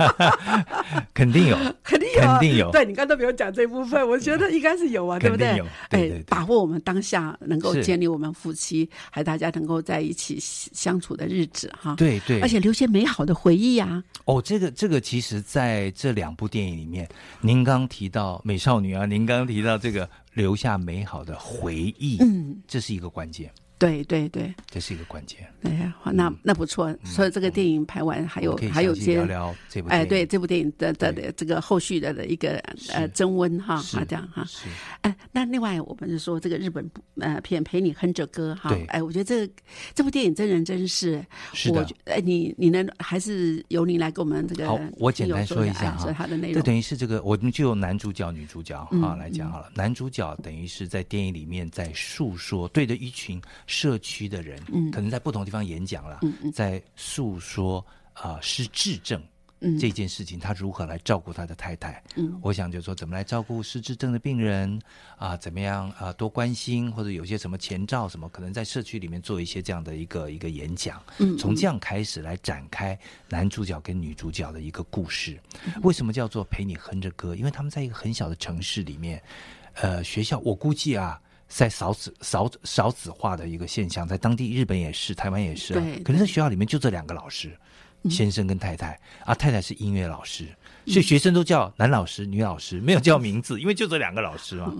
[1.14, 5.66] 肯定有， 肯定有啊，肯定有对你刚才没有讲这部分，我觉得应该是有啊，对不对有？
[5.88, 14.02] 对对哎，把握我们当下能够建立我们夫妻还大家能够在一起相处的日子哈。，对对，而且留些美好的回忆啊。
[14.24, 17.08] 哦，这个这个，其实在这两部电影里面，
[17.40, 23.50] 您刚提到美少女啊，您刚提到这个留下美好的回忆，嗯，这是一个关键，
[23.80, 25.40] 对对对，这是一个关键。
[25.62, 26.94] 哎呀，那那不错。
[27.02, 29.26] 所以这个电影拍完还有还有些
[29.88, 32.58] 哎，对这部电影的的的这个后续的的一个
[32.92, 34.44] 呃增温哈，这样哈。
[34.44, 34.68] 是
[35.00, 39.50] 哎，那另外我们是说这个日本呃片陪你哼着歌哈，哎，我觉得这
[39.94, 41.94] 这部电影真人真事，是的我觉。
[42.04, 46.62] 哎，你你能还是由你来给我们这个好，我简单说一下哈它的内这容。
[46.64, 49.70] 等于是这个，我们就男主角、女主角嗯啊来讲好了。
[49.74, 57.78] 男主角等于是在电影里面在诉说，对着一群社区的人，嗯可能在不同地方演讲了，嗯嗯在诉说
[58.14, 59.22] 啊、呃失智症
[59.60, 62.02] 嗯这件事情，他如何来照顾他的太太。
[62.16, 64.76] 嗯我想就是说，怎么来照顾失智症的病人
[65.16, 75.38] 啊、怎么样啊、多关心，或者有些什么前兆什么，可能在社区里面做一些这样的一个一个演讲，嗯从这样开始来展开男主角跟女主角的一个故事。
[75.66, 77.36] 嗯为什么叫做陪你哼着歌？
[77.36, 79.22] 因为他们在一个很小的城市里面，
[79.74, 81.20] 呃，学校我估计啊。
[81.50, 87.50] 在少子少少子化的一个现象，在当地日本也是，台湾也是、可能在学校里面就这两个老师，
[88.08, 88.98] 先生跟太太。
[89.24, 90.48] 啊，太太是音乐老师，
[90.86, 94.72] 所以学生都叫男老师、女老师，没有叫名字，因为就这两个老师嘛。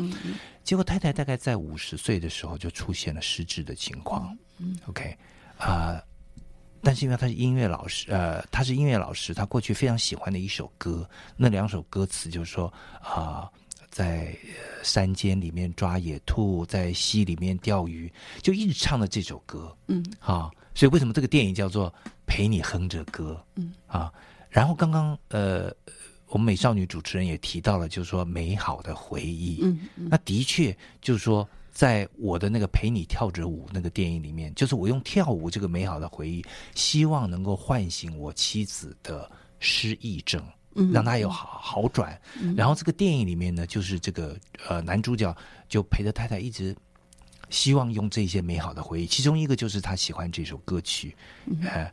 [0.62, 4.36] 结果太太大概在五十岁的时候就出现了失智的情况。
[4.86, 5.16] OK
[5.58, 6.00] 啊、
[6.82, 13.50] 但是因为他是音乐老师，呃，他是音乐老师，他过去非常喜欢的一首歌，那两首歌词就是说啊、
[13.90, 19.76] 在呃山间里面抓野兔，在溪里面钓鱼，就一直唱的这首歌。
[19.88, 21.90] 嗯，啊，所以为什么这个电影叫做
[22.26, 23.36] 《陪你哼着歌》？
[23.56, 24.12] 嗯啊，
[24.48, 25.74] 然后刚刚呃，
[26.28, 29.58] 我们美少女主持人也提到了，就是说美好的回忆。
[29.62, 40.42] 嗯嗯那的确就是说，在我的那个陪你跳着舞那个电影里面，就是我用跳舞这个美好的回忆，希望能够唤醒我妻子的失忆症。
[40.74, 42.18] 嗯让他有好好转，
[42.56, 44.36] 然后这个电影里面呢，就是这个
[44.68, 45.34] 呃男主角
[45.68, 46.74] 就陪着太太一直
[47.48, 51.16] 希望用这些美好的回忆，其中一个就是他喜欢这首歌曲，
[51.64, 51.90] 呃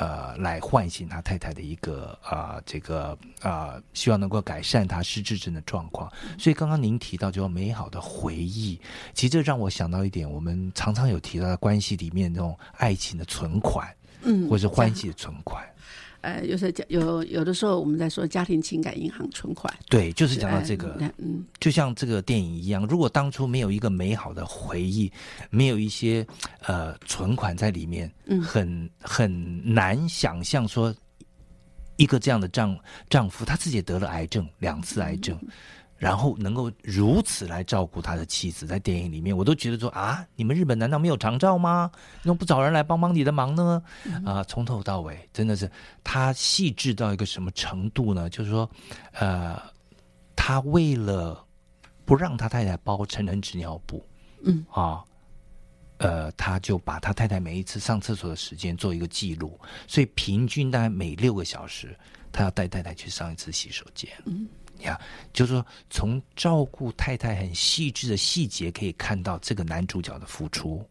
[0.00, 3.10] 呃，来唤醒他太太的一个啊、呃这个
[3.42, 6.10] 啊、呃希望能够改善他失智症的状况。
[6.38, 8.80] 所以刚刚您提到就美好的回忆，
[9.12, 15.62] 其实这让我想到一点，我们常常有提到的关系里面那种爱情的存款，嗯，或是欢喜的存款。
[16.26, 21.44] 呃，有时候讲有有的时候我们在说家庭情感银行存款，对，就是讲到这个，呃嗯。
[21.60, 25.08] 就像这个电影一样，如果当初没有一个美好的回忆，
[25.50, 26.26] 没有一些
[26.64, 28.42] 呃存款在里面，嗯。
[28.42, 30.92] 很很难想象说
[31.94, 32.76] 一个这样的丈
[33.08, 35.38] 丈夫，他自己也得了癌症，两次癌症。
[36.06, 41.90] 然后能够如此来照顾他的妻子，在电影里面，我都觉得说啊，你们日本难道没有长照吗？
[42.18, 43.82] 你怎么不找人来帮帮你的忙呢？
[44.24, 45.68] 啊，从头到尾真的是
[46.04, 48.30] 他细致到一个什么程度呢？
[48.30, 48.70] 就是说，
[49.14, 49.60] 呃，
[50.36, 51.44] 他为了
[52.04, 54.00] 不让他太太包成人纸尿布，
[54.44, 55.02] 嗯啊，
[55.98, 61.98] 呃，他就把他太太每一次上厕所的时间做一个记录，所以平均大概每六个小时，
[62.30, 64.08] 他要带太太去上一次洗手间。
[64.26, 64.46] 嗯
[64.82, 65.00] 呀，
[65.32, 70.84] 就是说从照顾太太很细致的细节，可以看到这个男主角的付出。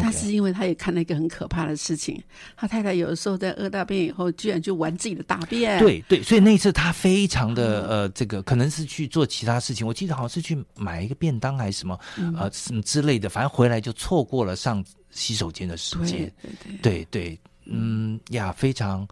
[0.00, 2.20] 但是因为他也看了一个很可怕的事情，
[2.56, 11.96] 他太太有的时候在饿大便以后，居然就玩自己的大便。，对对，所以那一次他非常的呃，这个可能是去做其他事情，我记得好像是去买一个便当还是什么、
[12.36, 16.32] 呃什么之类的，反正回来就错过了上洗手间的时对间。
[16.42, 16.50] 对
[16.82, 19.06] 对，对对，嗯呀，非常，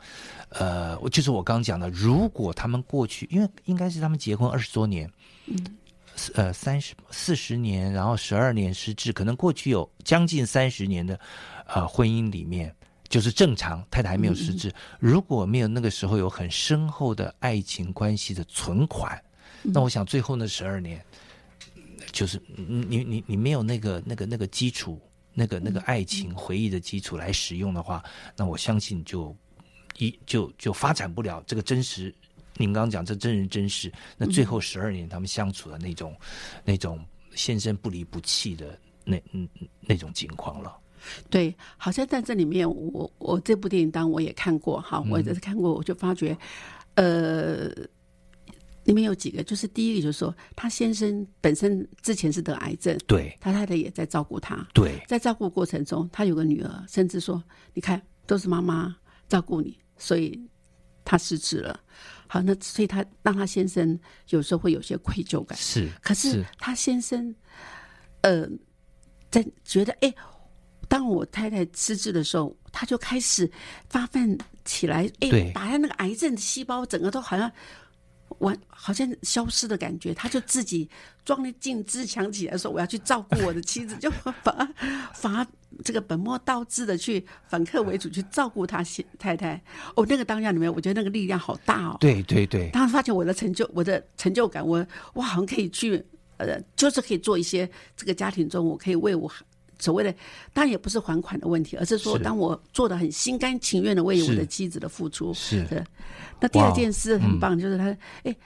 [0.50, 5.10] 呃，就是我刚刚讲的，如果他们过去，因为应该是他们结婚二十多年，
[5.46, 5.58] 嗯，
[6.34, 11.18] 呃，三十四十年，然后十二年失智，可能过去有将近三十年的
[11.66, 12.74] 呃婚姻里面。
[13.08, 14.72] 就是正常，太太还没有失智。
[15.00, 19.20] 如果没有那个时候有很深厚的爱情关系的存款，
[19.62, 21.04] 那我想最后那十二年，
[22.12, 28.02] 就是你你你你没有那个那个那个基础，那个那个爱情回忆的基础来使用的话，
[28.36, 29.36] 那我相信就
[29.98, 32.14] 一就就发展不了这个真实。
[32.56, 36.14] 您刚刚讲这真人真事，那最后十二年他们相处的那种、
[36.62, 37.02] 那种
[37.34, 39.48] 先生不离不弃的那嗯
[39.80, 40.76] 那种情况了。
[41.30, 46.36] 对，好像在这里面，我我这部电影当然我也看过哈，我也是看过，我就发觉，
[46.96, 47.70] 呃，
[48.84, 53.36] 里面有几个，就是第一个就是说，他先生本身之前是得癌症，对。
[53.40, 55.02] 他太太也在照顾他，对。
[55.06, 57.42] 在照顾过程中，他有个女儿，甚至说，
[57.74, 58.96] 你看都是妈妈
[59.28, 60.40] 照顾你，所以
[61.04, 61.78] 他失智了。
[62.26, 67.34] 好，那所以他让他先生有时候会有些愧疚感，是，可是他先生，
[68.22, 68.48] 呃，
[69.30, 70.14] 在觉得，哎，
[70.88, 73.50] 当我太太失智的时候，他就开始
[73.88, 75.48] 发奋起来，对。
[75.48, 77.50] 哎，把他那个癌症的细胞整个都好像
[78.40, 80.88] 完，好像消失的感觉，他就自己
[81.24, 84.68] 装了进自强起来说，我要去照顾我的妻子， 就反而
[85.14, 85.46] 反而
[85.84, 88.82] 这个本末倒置的去反客为主去照顾他
[89.18, 89.62] 太太。
[89.94, 91.96] 哦，那个当下里面，我觉得那个力量好大哦。
[92.00, 96.04] 对对对当时发现我的成就，我的成就感，我我好像可以去，
[96.38, 99.30] 呃，就是可以做一些这个家庭中，我可以为我
[99.80, 100.14] 所谓的，
[100.52, 105.64] 当然也不是还款的问题，而是说，当我做的很心甘情愿的为我的妻子的付出，是。
[105.64, 105.84] 的。
[106.38, 107.84] 那第二件事很棒，就是他，
[108.22, 108.36] 哎，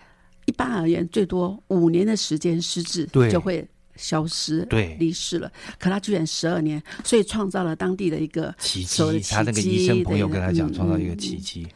[0.47, 3.31] 一般而言，最多五年的时间失智对。
[3.31, 4.97] 就会消失，对。
[4.99, 5.51] 离世了。
[5.79, 11.19] 可他居然十二年，所以创造了当地的一个奇所谓的，迹他那个奇医生朋友跟他讲，嗯创造一个嗯。
[11.19, 11.67] 奇迹。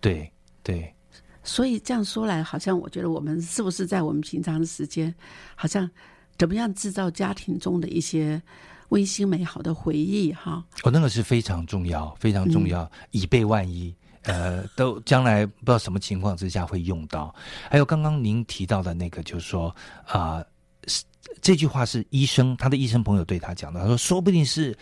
[0.00, 0.30] 对
[0.62, 0.94] 对，
[1.42, 5.14] 所以这样说来，好像我觉得我们是不是在我们平常的时间，
[5.54, 5.88] 好像
[6.36, 8.40] 怎么样制造家庭中的一些
[8.88, 10.64] 温馨美好的回忆哈？
[10.82, 13.94] 哦，那个是非常重要，非常重要，以备万一。
[14.22, 17.34] 呃，都将来不知道什么情况之下会用到。
[17.70, 19.74] 还有刚刚您提到的那个，就是说
[20.06, 20.44] 啊、
[20.86, 21.02] 是
[21.40, 24.76] 这句话是医生他的医生朋友对他讲的，他说说不定是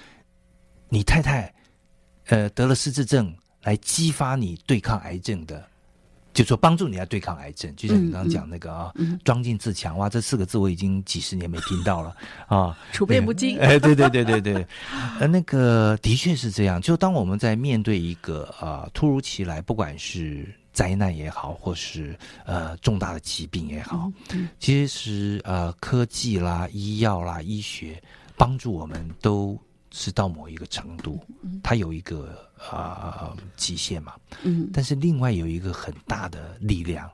[0.88, 1.54] 你太太
[2.26, 3.32] 呃得了失智症，
[3.62, 5.64] 来激发你对抗癌症的。
[6.36, 8.92] 就说帮助你来对抗癌症，就像你刚刚讲那个啊，
[9.24, 12.14] 装进自强，哇，这四个字我已经几十年没听到了
[12.46, 13.56] 啊，处变不惊。
[13.64, 14.66] 哎，对对对对对，
[15.18, 16.80] 呃，那个的确是这样。
[16.80, 22.14] 就当我们在面对一个呃突如其来，不管是灾难也好，或是
[22.44, 24.12] 呃重大的疾病也好，
[24.60, 27.98] 其实呃科技啦、医药啦、医学
[28.36, 29.58] 帮助我们都
[29.98, 31.18] 是到某一个程度，
[31.62, 32.38] 它有一个
[32.70, 34.12] 呃极限嘛。
[34.42, 37.10] 嗯但是另外有一个很大的力量，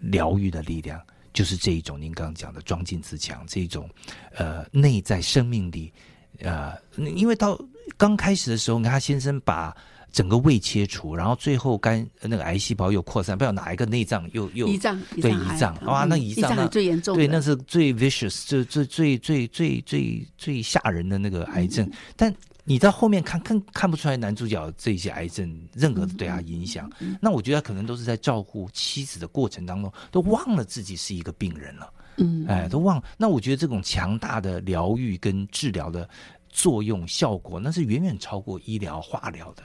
[0.00, 1.00] 疗愈的力量，
[1.32, 3.88] 就是这一种您刚刚讲的装进自强这一种，
[4.32, 5.92] 呃，内在生命力，
[6.40, 7.56] 呃，因为到
[7.96, 9.72] 刚开始的时候，你看他先生把
[10.14, 21.90] 整个胃切除，然后最后肝那个癌细胞又扩散，不知道哪一个内脏又又胰脏，对胰脏，哇，嗯那胰脏那胰脏也最严重，对，那是最 vicious，最最最最最最最吓人的那个癌症。
[22.14, 26.88] 但你到后面看看看不出来男主角这些癌症任何的对他影响。
[27.20, 31.92] 那我觉得他可能都是在照顾妻子的过程当中，都忘了自己是一个病人了。
[32.18, 33.02] 嗯，哎，都忘。
[33.18, 36.08] 那我觉得这种强大的疗愈跟治疗的
[36.48, 39.64] 作用效果，那是远远超过医疗化疗的。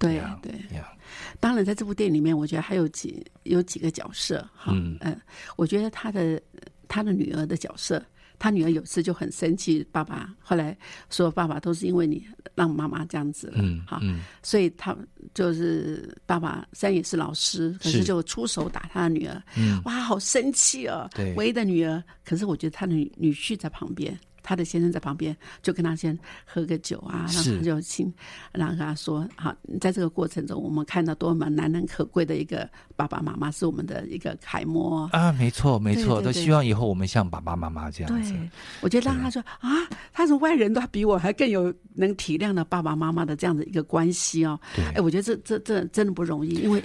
[0.00, 0.50] 对呀对。
[0.76, 0.92] 呀，
[1.38, 4.96] 当然，在这部电影里面，我觉得还有几有几个角色哈，嗯。
[5.00, 5.16] 呃
[5.56, 6.40] 我觉得他的
[6.88, 8.02] 他的女儿的角色，
[8.38, 10.76] 他女儿有次就很生气，爸爸后来
[11.10, 14.22] 说爸爸都是因为你让妈妈这样子了，嗯哈，嗯。
[14.42, 14.96] 所以他
[15.34, 21.08] 就是爸爸虽然也是老师，可是是就出手打他的女儿，嗯，哇，好生气哦！
[21.14, 21.34] 对。
[21.34, 28.12] 唯一的女儿，可是我觉得他的女女婿在旁边，他的先生在旁边，就跟他先喝个酒啊，然后就请，
[28.52, 38.32] 然后跟他说：“好，在这个过程中，我们看到多么难能可贵的一个爸爸妈妈，是我们的一个楷模。”啊，没错没错，都希望以后我们像爸爸妈妈这样子。
[38.32, 39.68] 对，我觉得让他说啊，
[40.12, 44.58] 他是外人，都比我还更有能体谅的爸爸妈妈的这样的一个关系哦。
[44.94, 46.82] 哎，我觉得这这这真的不容易，因为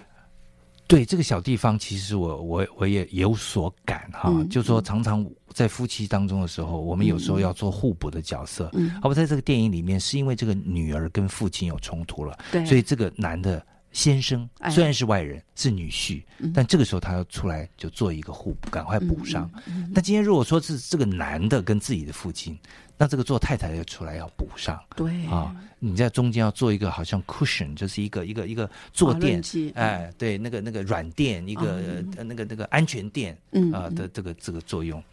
[0.88, 5.26] 对这个小地方，其实我我我也有所感哈，嗯就说常常
[5.56, 8.70] 在夫妻当中的时候，我们有时候要做互补的角色。
[8.74, 19.49] 嗯好，在这个电影里面，是因为这个女儿跟父亲有冲突了，对，所以这个男的先生哎虽然是外人，是女婿，嗯但这个时候他要出来就做一个互补，赶快补上。
[19.68, 22.60] 嗯但今天如果说是这个男的跟自己的父亲，
[22.98, 24.82] 那这个做太太的出来要补上。
[24.96, 25.26] 对。
[25.28, 29.41] 啊，你在中间要做一个好像 cushion，就是一个一个一个坐垫。
[29.41, 35.04] 剂，哎，对，那个那个软垫，一个、呃那个那个安全垫嗯啊、的这个这个作用，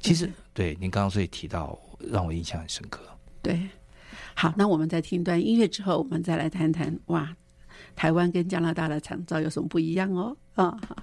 [0.00, 3.00] 其实对您刚刚所以提到，让我印象很深刻。
[3.42, 3.60] 对，
[4.34, 7.34] 好，那我们在听一段音乐之后，我们再来谈谈哇，
[7.96, 10.36] 台湾跟加拿大的长照有什么不一样哦？
[10.54, 10.96] 啊，好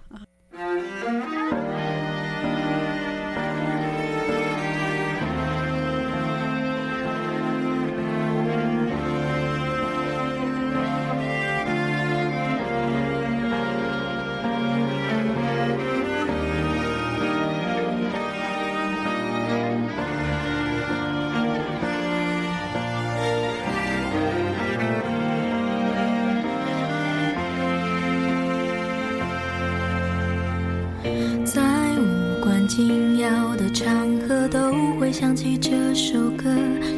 [35.20, 36.50] 想起这首歌，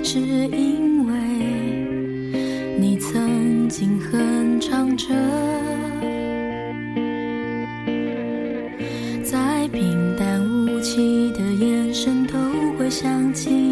[0.03, 1.13] 是因为
[2.79, 5.07] 你曾经哼唱着。
[9.23, 12.37] 在平淡无奇的眼神都
[12.77, 13.70] 会想起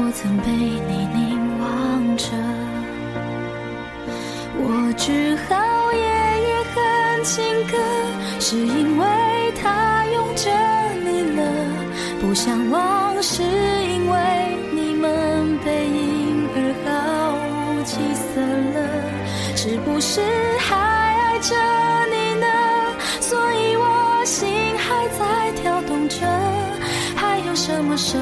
[0.00, 2.26] 我曾被你凝望着。
[4.60, 6.00] 我只好夜
[6.46, 6.76] 夜哼
[7.24, 7.76] 情歌，
[8.38, 9.04] 是因为
[9.60, 10.50] 他拥着
[11.02, 11.42] 你了。
[12.20, 14.16] 不想忘，是因为
[14.72, 16.88] 你们背影儿毫
[17.74, 18.78] 无起色了。
[19.56, 20.20] 是不是
[20.60, 21.56] 还爱着
[22.14, 22.46] 你呢？
[23.20, 26.24] 所以我心还在跳动着，
[27.16, 28.16] 还有什么舍，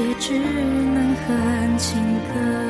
[0.00, 2.69] 也只能哼情歌。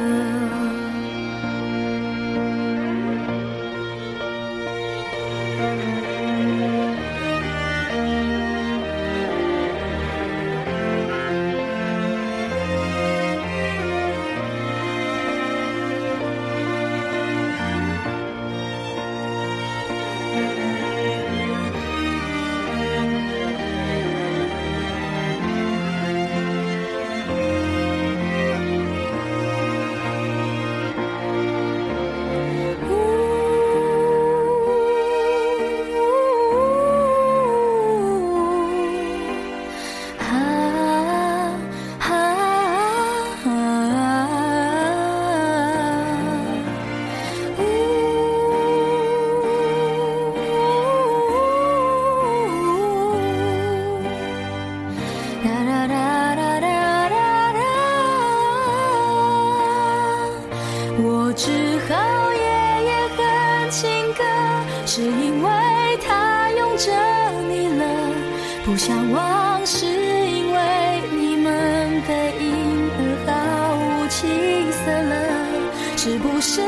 [76.03, 76.63] 是不是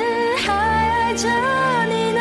[0.44, 1.26] 还爱着
[1.88, 2.20] 你呢？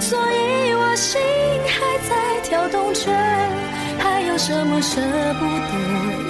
[0.00, 1.20] 所以我心
[1.68, 3.12] 还在跳动着，
[3.98, 5.02] 还有什么舍
[5.38, 5.74] 不得，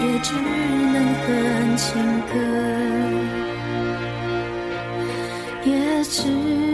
[0.03, 1.95] 也只能哼情
[2.27, 2.35] 歌，
[5.65, 6.70] 也只。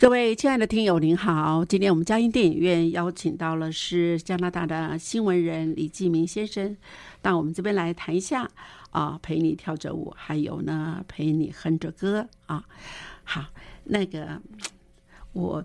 [0.00, 1.62] 各位亲爱的听友，您好！
[1.62, 6.74] 今天我们嘉音电影院邀请到了是加拿大的新闻人李继明先生，
[7.20, 8.50] 到我们这边来谈一下
[8.92, 12.64] 啊，陪你跳着舞，还有呢，陪你哼着歌啊。
[13.24, 13.44] 好，
[13.84, 14.40] 那个
[15.34, 15.62] 我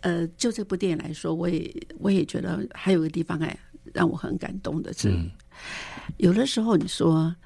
[0.00, 3.54] 呃，就这部电影来说，我也我也觉得还有个地方哎，
[3.92, 5.14] 让我很感动的是，
[6.16, 7.36] 有的时候你说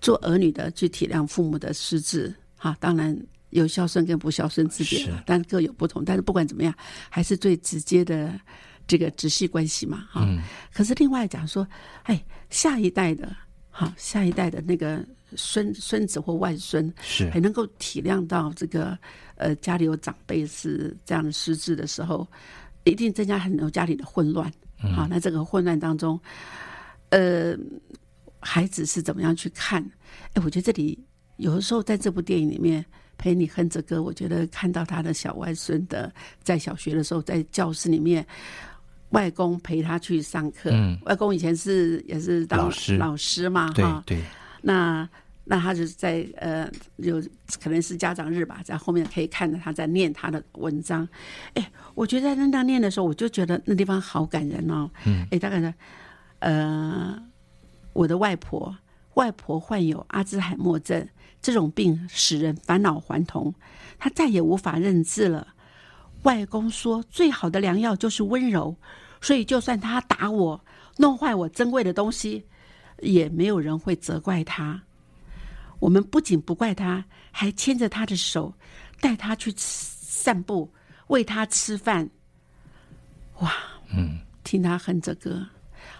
[0.00, 3.16] 做儿女的去体谅父母的失智，哈，当然。
[3.54, 6.04] 有孝顺跟不孝顺之别，但各有不同。
[6.04, 6.74] 但是不管怎么样，
[7.08, 8.38] 还是最直接的
[8.84, 10.26] 这个直系关系嘛，哈。
[10.72, 11.66] 可是另外讲说，
[12.02, 13.34] 哎，下一代的，
[13.70, 18.98] 哈，下一代的那个孙孙子或外孙，是还能够体谅到这个，
[19.36, 22.26] 呃，家里有长辈是这样的失智的时候，
[22.82, 24.52] 一定增加很多家里的混乱。
[24.96, 26.20] 好，那这个混乱当中，
[27.10, 27.56] 呃，
[28.40, 29.80] 孩子是怎么样去看？
[30.32, 30.98] 哎，我觉得这里
[31.36, 32.84] 有的时候在这部电影里面。
[33.16, 36.12] 陪你哼着歌，我觉得看到他的小外孙的
[36.42, 38.26] 在小学的时候，在教室里面，
[39.10, 40.70] 外公陪他去上课。
[40.72, 44.02] 嗯，外公以前是也是当老师老师嘛，哈。
[44.06, 44.24] 对对。
[44.62, 45.08] 那
[45.44, 47.22] 那他就在呃，有
[47.62, 51.06] 可能是家长日吧，在后面可以看到他在念他的文章。
[51.52, 54.90] 哎，我觉得在那念的时候，我就觉得那地方好感人哦。
[55.04, 55.26] 嗯。
[55.30, 55.74] 哎，大概呢，
[56.38, 57.22] 呃，
[57.92, 58.74] 我的外婆，
[59.14, 61.08] 外婆患有阿兹海默症。
[61.40, 63.54] 这种病使人返老还童，
[63.98, 65.46] 她再也无法认字了。
[66.22, 68.74] 外公说：“最好的良药就是温柔，
[69.20, 70.58] 所以就算他打我、
[70.96, 72.42] 弄坏我珍贵的东西，
[73.00, 74.82] 也没有人会责怪他。
[75.80, 78.54] 我们不仅不怪他，还牵着他的手，
[79.02, 80.72] 带他去散步，
[81.08, 82.08] 喂他吃饭。
[83.40, 83.52] 哇，
[83.94, 85.46] 嗯，听他哼着歌。”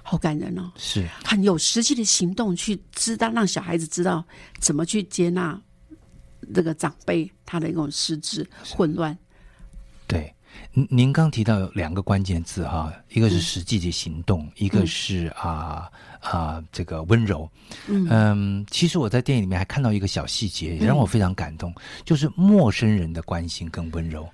[0.07, 4.23] 好感人哦，是很有实际的行动去知道，让小孩子知道
[4.61, 5.59] 怎么去接纳
[6.55, 9.17] 这个长辈他的一种失智混乱。
[10.07, 10.31] 对，
[10.75, 15.91] 您您刚提到有两个关键字哈，一个是实际的行动，一个是啊
[16.21, 17.51] 啊这个温柔。
[17.87, 21.75] 嗯，其实我在电影里面还看到一个小细节，也让我非常感动，
[22.05, 24.29] 就是陌生人的关心跟温柔。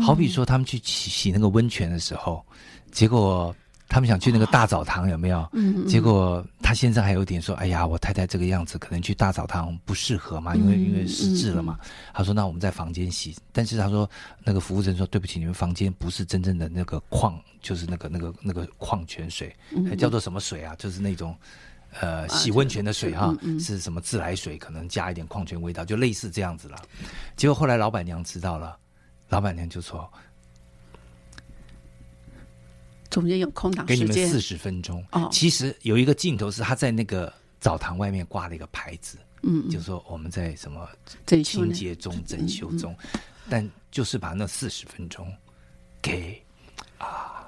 [0.00, 2.42] 好比说他们去洗洗那个温泉的时候，
[2.90, 3.54] 结果。
[3.90, 5.46] 他们想去那个大澡堂，有没有？
[5.52, 11.76] 嗯结果他先生还有点说：“哎呀，我太太这个样子，可能去大澡堂不适合嘛，因为因为失智了嘛。”
[12.14, 14.08] 他说：“那我们在房间洗。”但是他说，
[14.44, 19.52] 那个服务生说：“对不起，你们房间不是真正的那个矿，就是那个那个那个矿泉水，
[19.98, 20.72] 叫做什么水啊？
[20.78, 21.36] 就是那种
[21.98, 24.56] 呃洗温泉的水哈，是什么自来水？
[24.56, 26.78] 可能加一点矿泉味道，就类似这样子了。”
[27.34, 28.76] 结果后来老板娘知道了，
[29.30, 30.08] 老板娘就说。
[33.10, 35.04] 中间有空档给你们四十分钟。
[35.12, 40.88] 哦，其实有一个镜头是他在那个澡堂外面挂了一个牌子，嗯，就说我们在什么
[41.44, 42.96] 清洁中、整修中，
[43.48, 45.30] 但就是把那四十分钟
[46.00, 46.40] 给
[46.98, 47.44] 啊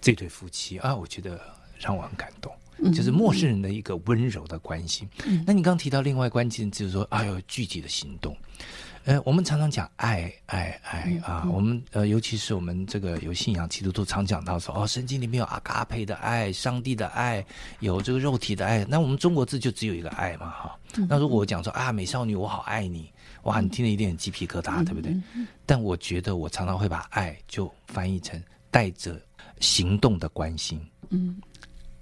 [0.00, 1.40] 这对夫妻啊，我觉得
[1.78, 2.52] 让我很感动。
[2.92, 5.08] 就是陌生人的一个温柔的关心。
[5.46, 8.36] 那你刚刚提到另外关键就是说，哎呦，具体的行动。
[9.04, 17.44] 呃，我们常常讲爱爱爱啊，我们呃，尤其是我们这个有信仰基督徒常讲到说，哦，圣经里面有阿嘎佩的爱，上帝的爱，
[17.80, 18.82] 有这个肉体的爱。
[18.88, 20.78] 那我们中国字就只有一个爱嘛，哈。
[21.06, 25.14] 那如果我讲说啊，美少女，我好爱你，哇，你听了一定很鸡皮疙瘩，对不对？
[25.66, 29.20] 但我觉得我常常会把爱就翻译成带着
[29.60, 30.80] 行动的关心，
[31.10, 31.36] 嗯。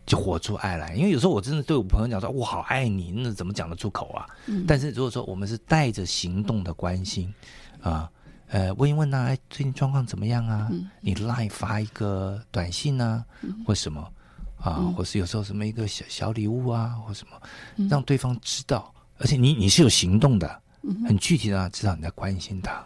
[0.05, 4.27] 就活出爱来，因为有时候我真的对我朋友讲说“我好爱你”，那怎么讲得出口啊？
[4.67, 7.33] 但是如果说我们是带着行动的关心
[7.81, 8.11] 啊，
[8.49, 10.69] 呃，问一问呐，哎，最近状况怎么样啊？
[11.01, 13.25] 你 line 发一个短信啊，
[13.65, 14.13] 或什么
[14.61, 17.41] 啊，或是有时候什么一个小小礼物啊，或什么，
[17.89, 20.63] 让对方知道，而且你你是有行动的，
[21.07, 22.85] 很具体的知道你在关心他。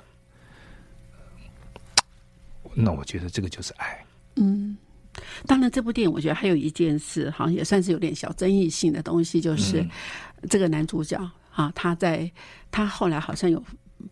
[2.74, 4.04] 那我觉得这个就是爱。
[4.34, 4.76] 嗯。
[5.46, 9.84] 当然，这部电影我觉得还有一件事，好像也算是有点小争议性的东西，就是
[10.48, 11.18] 这个男主角
[11.50, 12.30] 啊，他在
[12.70, 13.62] 他后来好像有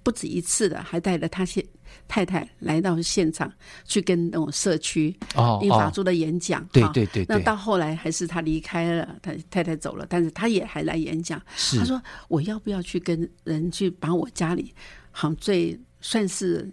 [0.03, 1.65] 不止一次的，还带着他现
[2.09, 3.53] 太太来到现场
[3.85, 7.25] 去跟那种社区哦英法族的演讲，对对对。
[7.29, 11.41] 那到后来还是他离开了，他太太走了，但是他也还来演讲。
[11.79, 14.75] 他说：“我要不要去跟人去把我家里
[15.11, 16.73] 好像最算是。”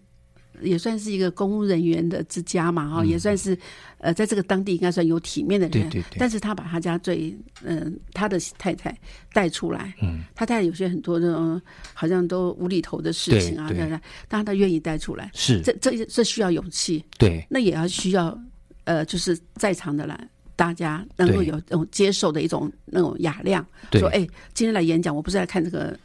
[0.62, 3.58] 也算是一个公务人员的之家嘛，哈，也算是，
[3.98, 5.90] 呃，在这个当地应该算有体面的人。
[5.90, 6.18] 对对对。
[6.18, 8.96] 但是他把他家最，嗯，他的太太
[9.34, 11.62] 带出来，嗯，他太太有些很多那种
[11.94, 13.90] 好像都无厘头的事情啊，对对。
[14.28, 17.46] 当然他愿意带出来，是这这这需要勇气，对。
[17.50, 18.38] 那也要需要，
[18.84, 25.98] 呃，就是在场的人大家能够有那种接受的一种那种雅量，说，哎，今天来演讲，我不是来看这个，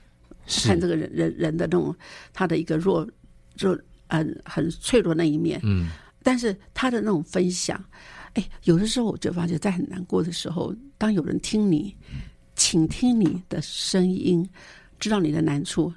[0.65, 1.95] 看这个人人人的那种
[2.33, 3.07] 他的一个弱
[3.59, 3.79] 弱。
[4.09, 5.89] 很很脆弱那一面，嗯，
[6.23, 7.83] 但是他的那种分享，
[8.35, 11.97] 哎，有的时候我就发觉，在很难过的时候，当有人听你，
[12.55, 14.49] 倾听你的声音，
[14.99, 15.93] 知道你的难处，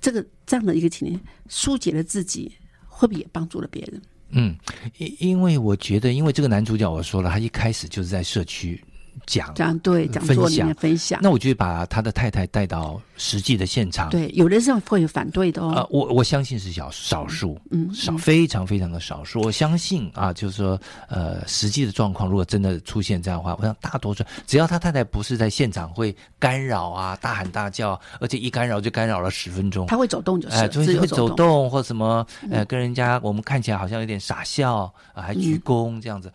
[0.00, 2.52] 这个这样的一个情景，疏解了自己，
[2.86, 4.02] 会不会也帮助了别人？
[4.30, 4.56] 嗯，
[4.98, 8.82] 因因为我觉得，因为这个男主角我说了，他一开始就是在社区。
[9.26, 14.10] 讲讲对讲座里面分享，那我就把他的太太带到实际的现场。
[14.10, 15.72] 对，有的时候会有反对的哦。
[15.76, 19.40] 呃，我我相信是小少数，嗯，少非常非常的少数。
[19.42, 36.32] 我相信啊，就是说，呃，实际的状况如果真的出现这样的话，我想大多数只要他太太不是在现场会干扰啊，大喊大叫，而且一干扰就干扰了十分钟，他会走动就是，就是会走动或什么，呃，跟人家我们看起来好像有点傻笑啊，还鞠躬这样子。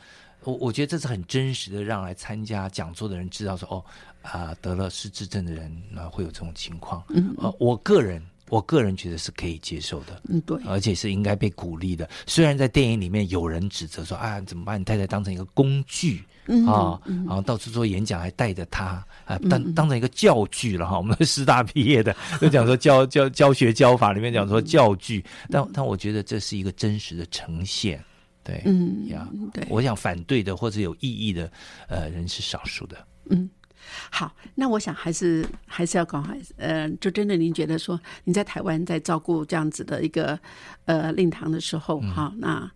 [0.47, 3.83] 我我觉得这是很真实的，让来参加讲座的人知道说哦
[4.21, 7.03] 啊得了失智症的人啊会有这种情况。
[7.09, 10.21] 嗯，呃，我个人我个人觉得是可以接受的。
[10.29, 12.09] 嗯，对，而且是应该被鼓励的。
[12.25, 16.23] 虽然在电影里面有人指责说啊，怎么把你太太当成一个工具
[16.65, 20.95] 啊，然后到处做演讲还带着他啊，当当成一个教具了哈。
[20.95, 28.01] 我们师大毕业的就讲说教教教学教法里面讲说教具，但但我觉得这是一个真实的呈现。
[28.47, 31.51] 对，嗯，呀，对，我想反对的或者有异议的，
[31.89, 32.95] 呃，人是少数的。
[33.29, 33.49] 嗯，
[34.09, 36.25] 好，那我想还是还是要讲，
[36.55, 40.39] 呃，就真的您觉得说，你在台湾在照顾这样子的一个
[40.85, 42.71] 呃令堂的时候，哈，那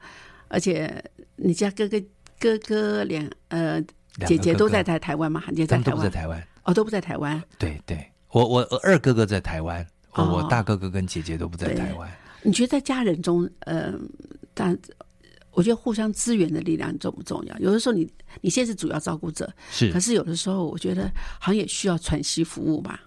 [0.50, 1.02] 而且
[1.38, 1.98] 你家哥哥
[2.38, 3.82] 哥哥两呃
[4.28, 5.42] 姐姐都在在台湾吗？
[5.56, 7.42] 姐在台湾，都在台湾，哦，都不在台湾。
[7.58, 12.12] 对对，我我二哥哥在台湾，我大哥哥跟姐姐都不在台湾。
[12.44, 13.94] 你觉得在家人中，呃，
[14.54, 14.78] 但。
[15.52, 17.58] 我觉得互相支援的力量重不重要？
[17.60, 18.10] 有的时候你
[18.42, 23.00] 你现在是主要照顾者，是，可是有的时候我觉得好像也需要喘息服务吧。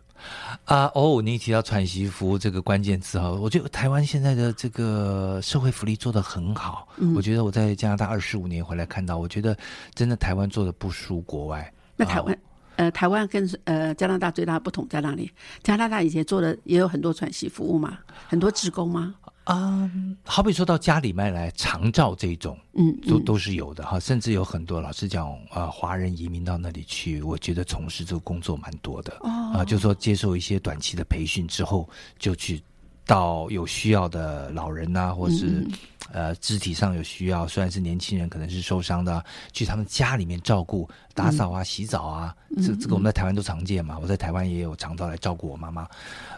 [0.65, 6.89] 啊哦，你提到喘息服务这个关键词哈，我觉得台湾现在的这个社会福利做得很好。
[7.15, 9.55] 我觉得我在加拿大二十五年回来看到，我觉得
[9.95, 11.71] 真的台湾做的不输国外。
[11.97, 12.39] 那台湾
[12.77, 15.31] 呃，台湾跟呃加拿大最大的不同在哪里？
[15.63, 19.15] 加拿大以前做的也有很多喘息服务嘛，很多职工吗？
[19.45, 19.91] 啊，
[20.25, 31.89] 好比说到家里面来长照这种，嗯，都都是有的哈，甚至有很多老师讲啊，华人移民到那里去，我觉得从事这个工作蛮多的，啊，就说接受一些短期的培训之后，
[32.19, 32.63] 就去。
[33.07, 35.67] 到有需要的老人呐，或是
[36.13, 43.99] 呃肢体上有需要，虽然是年轻人，可能是受伤的，去他们家里面照顾、打扫啊、洗澡啊，这这个我们在台湾都常见嘛。
[44.01, 45.87] 我在台湾也有常到来照顾我妈妈。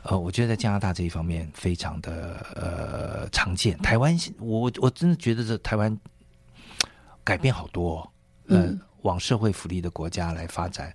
[0.03, 3.79] 呃，我觉得在加拿大这一方面非常的呃常见。
[3.79, 5.97] 台湾，我我真的觉得这台湾
[7.23, 8.09] 改变好多，
[8.49, 10.93] 呃，往社会福利的国家来发展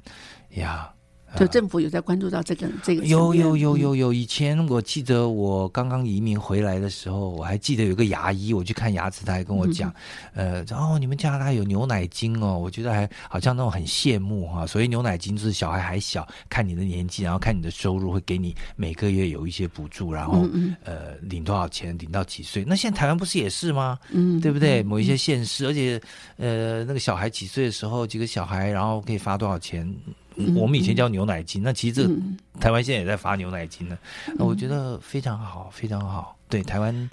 [0.52, 0.92] 呀。
[1.38, 9.94] 就政府有在关注到这个这个层有有有有有，以前我记得我刚刚移民回来的时候，我还记得有个牙医，我去看牙齿，他还跟我讲，
[10.34, 20.46] 呃，哦，你们加拿大有牛奶金哦，我觉得还好像那种很羡慕哈、所以牛奶金就是小孩还小，看你的年纪，然后看你的收入，会给你每个月有一些补助，然后、
[20.84, 22.66] 呃领多少钱，领到几岁。
[22.68, 23.98] 那现在台湾不是也是吗？
[24.12, 24.84] 嗯对不对？
[24.84, 26.02] 某一些县市，而且
[26.38, 29.88] 呃，那个小孩几岁的时候，几个小孩，然后可以发多少钱？
[30.56, 32.16] 我们以前叫牛奶金，那其实这个
[32.60, 33.98] 台湾现在也在发牛奶金呢。
[34.38, 36.38] 那我觉得非常好，非常好。
[36.50, 37.10] 对，台湾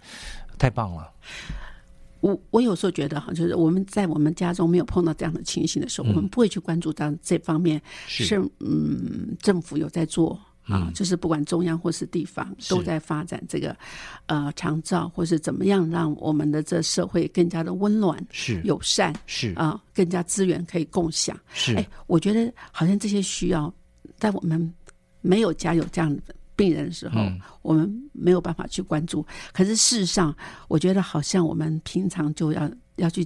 [0.58, 1.10] 太棒了。
[2.20, 10.36] 我我有时候觉得哈，就是我们在我们家中没有碰到这样的情形的时候，我们不会去关注到这方面是是嗯政府有在做
[10.68, 10.92] 啊，嗯。
[10.94, 13.76] 就是不管中央或是地方都在发展这个
[14.26, 18.60] 呃长照，或是怎么样让我们的这社会更加的温暖、是。
[18.64, 19.52] 友善是。
[19.54, 21.36] 啊、更加资源可以共享。
[21.52, 21.74] 是。
[21.74, 23.72] 哎，我觉得好像这些需要
[24.18, 24.72] 在我们
[25.20, 26.22] 没有家有这样的
[26.58, 29.24] 病人的时候，嗯我们没有办法去关注。
[29.52, 30.34] 可是事实上，
[30.66, 33.24] 我觉得好像我们平常就要要去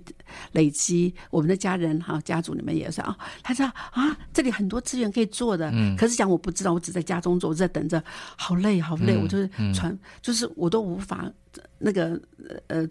[0.53, 5.71] 累积我们的家人哈，家族里面也是啊，他说啊，这里很多资源可以做的。
[5.73, 8.03] 嗯可是讲我不知道，我只在家中做，我在等着，
[8.37, 11.33] 好累好累，嗯我就是嗯传，就是我都无法
[11.79, 12.21] 那个
[12.67, 12.87] 呃。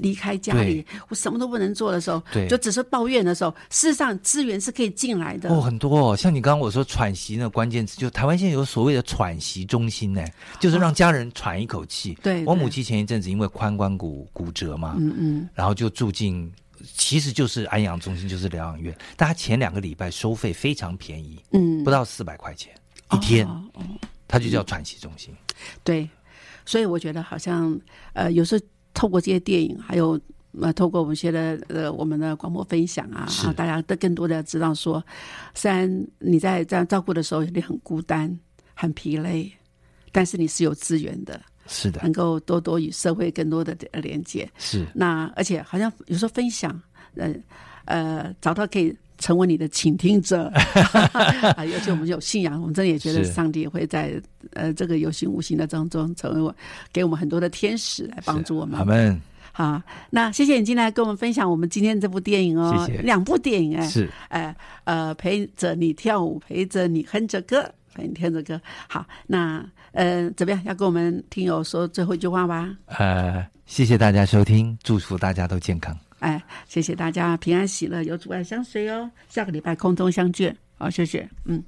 [0.00, 2.46] 离开家里，我什么都不能做的时候，对。
[2.48, 5.48] 就只是抱怨的时候，事实上资源是可以进来的。
[5.50, 10.24] 哦，很多哦，像你刚刚我说喘息那个关键词，就台湾现在有所谓的喘息中心呢，
[10.60, 12.14] 就是让家人喘一口气。
[12.22, 12.44] 对对。
[12.46, 16.52] 我母亲前一阵子因为髋关骨骨折嘛，嗯嗯，然后就住进，
[16.94, 22.72] 其实就是安养中心，就是疗养院，但他前两个礼拜收费非常便宜，嗯，不到四百块钱
[23.12, 23.46] 一天，
[24.28, 25.34] 他哦就叫喘息中心。
[25.82, 26.08] 对，
[26.64, 27.78] 所以我觉得好像
[28.12, 28.64] 呃，有时候
[28.96, 30.18] 透过这些电影，还有
[30.58, 35.04] 呃，透过我们现在呃我们的广播分享啊，啊大家都更多的知道说，
[35.54, 35.86] 虽然
[36.18, 38.34] 你在这样照顾的时候你很孤单、
[38.72, 39.52] 很疲累，
[40.12, 44.50] 但是你是有资源的，是的，能够多多与社会更多的呃连接。
[44.56, 44.86] 是。
[44.94, 46.80] 那而且好像有时候分享，
[47.16, 47.34] 呃
[47.84, 50.52] 呃，找到可以成为你的倾听者，
[51.56, 54.20] 啊，尤其我们有信仰，我们真的也觉得上帝会在
[54.52, 56.54] 呃这个有形无形的当中，成为我
[56.92, 59.20] 给我们很多的天使来帮助我们阿门
[59.52, 64.54] 好，那谢谢你进来跟我们分享我们今天这部电影哦，谢谢两部电影哎，是哎
[64.84, 67.64] 呃陪着你跳舞，陪着你哼着歌，
[67.94, 68.60] 陪你听着歌。
[68.86, 70.62] 好，那呃怎么样？
[70.66, 72.76] 要跟我们听友说最后一句话吧？
[72.86, 75.96] 呃，谢谢大家收听，祝福大家都健康。
[76.20, 79.10] 哎，谢谢大家平安喜乐，有阻碍相随哦。
[79.28, 81.62] 下个礼拜空中相聚，好，谢谢，嗯。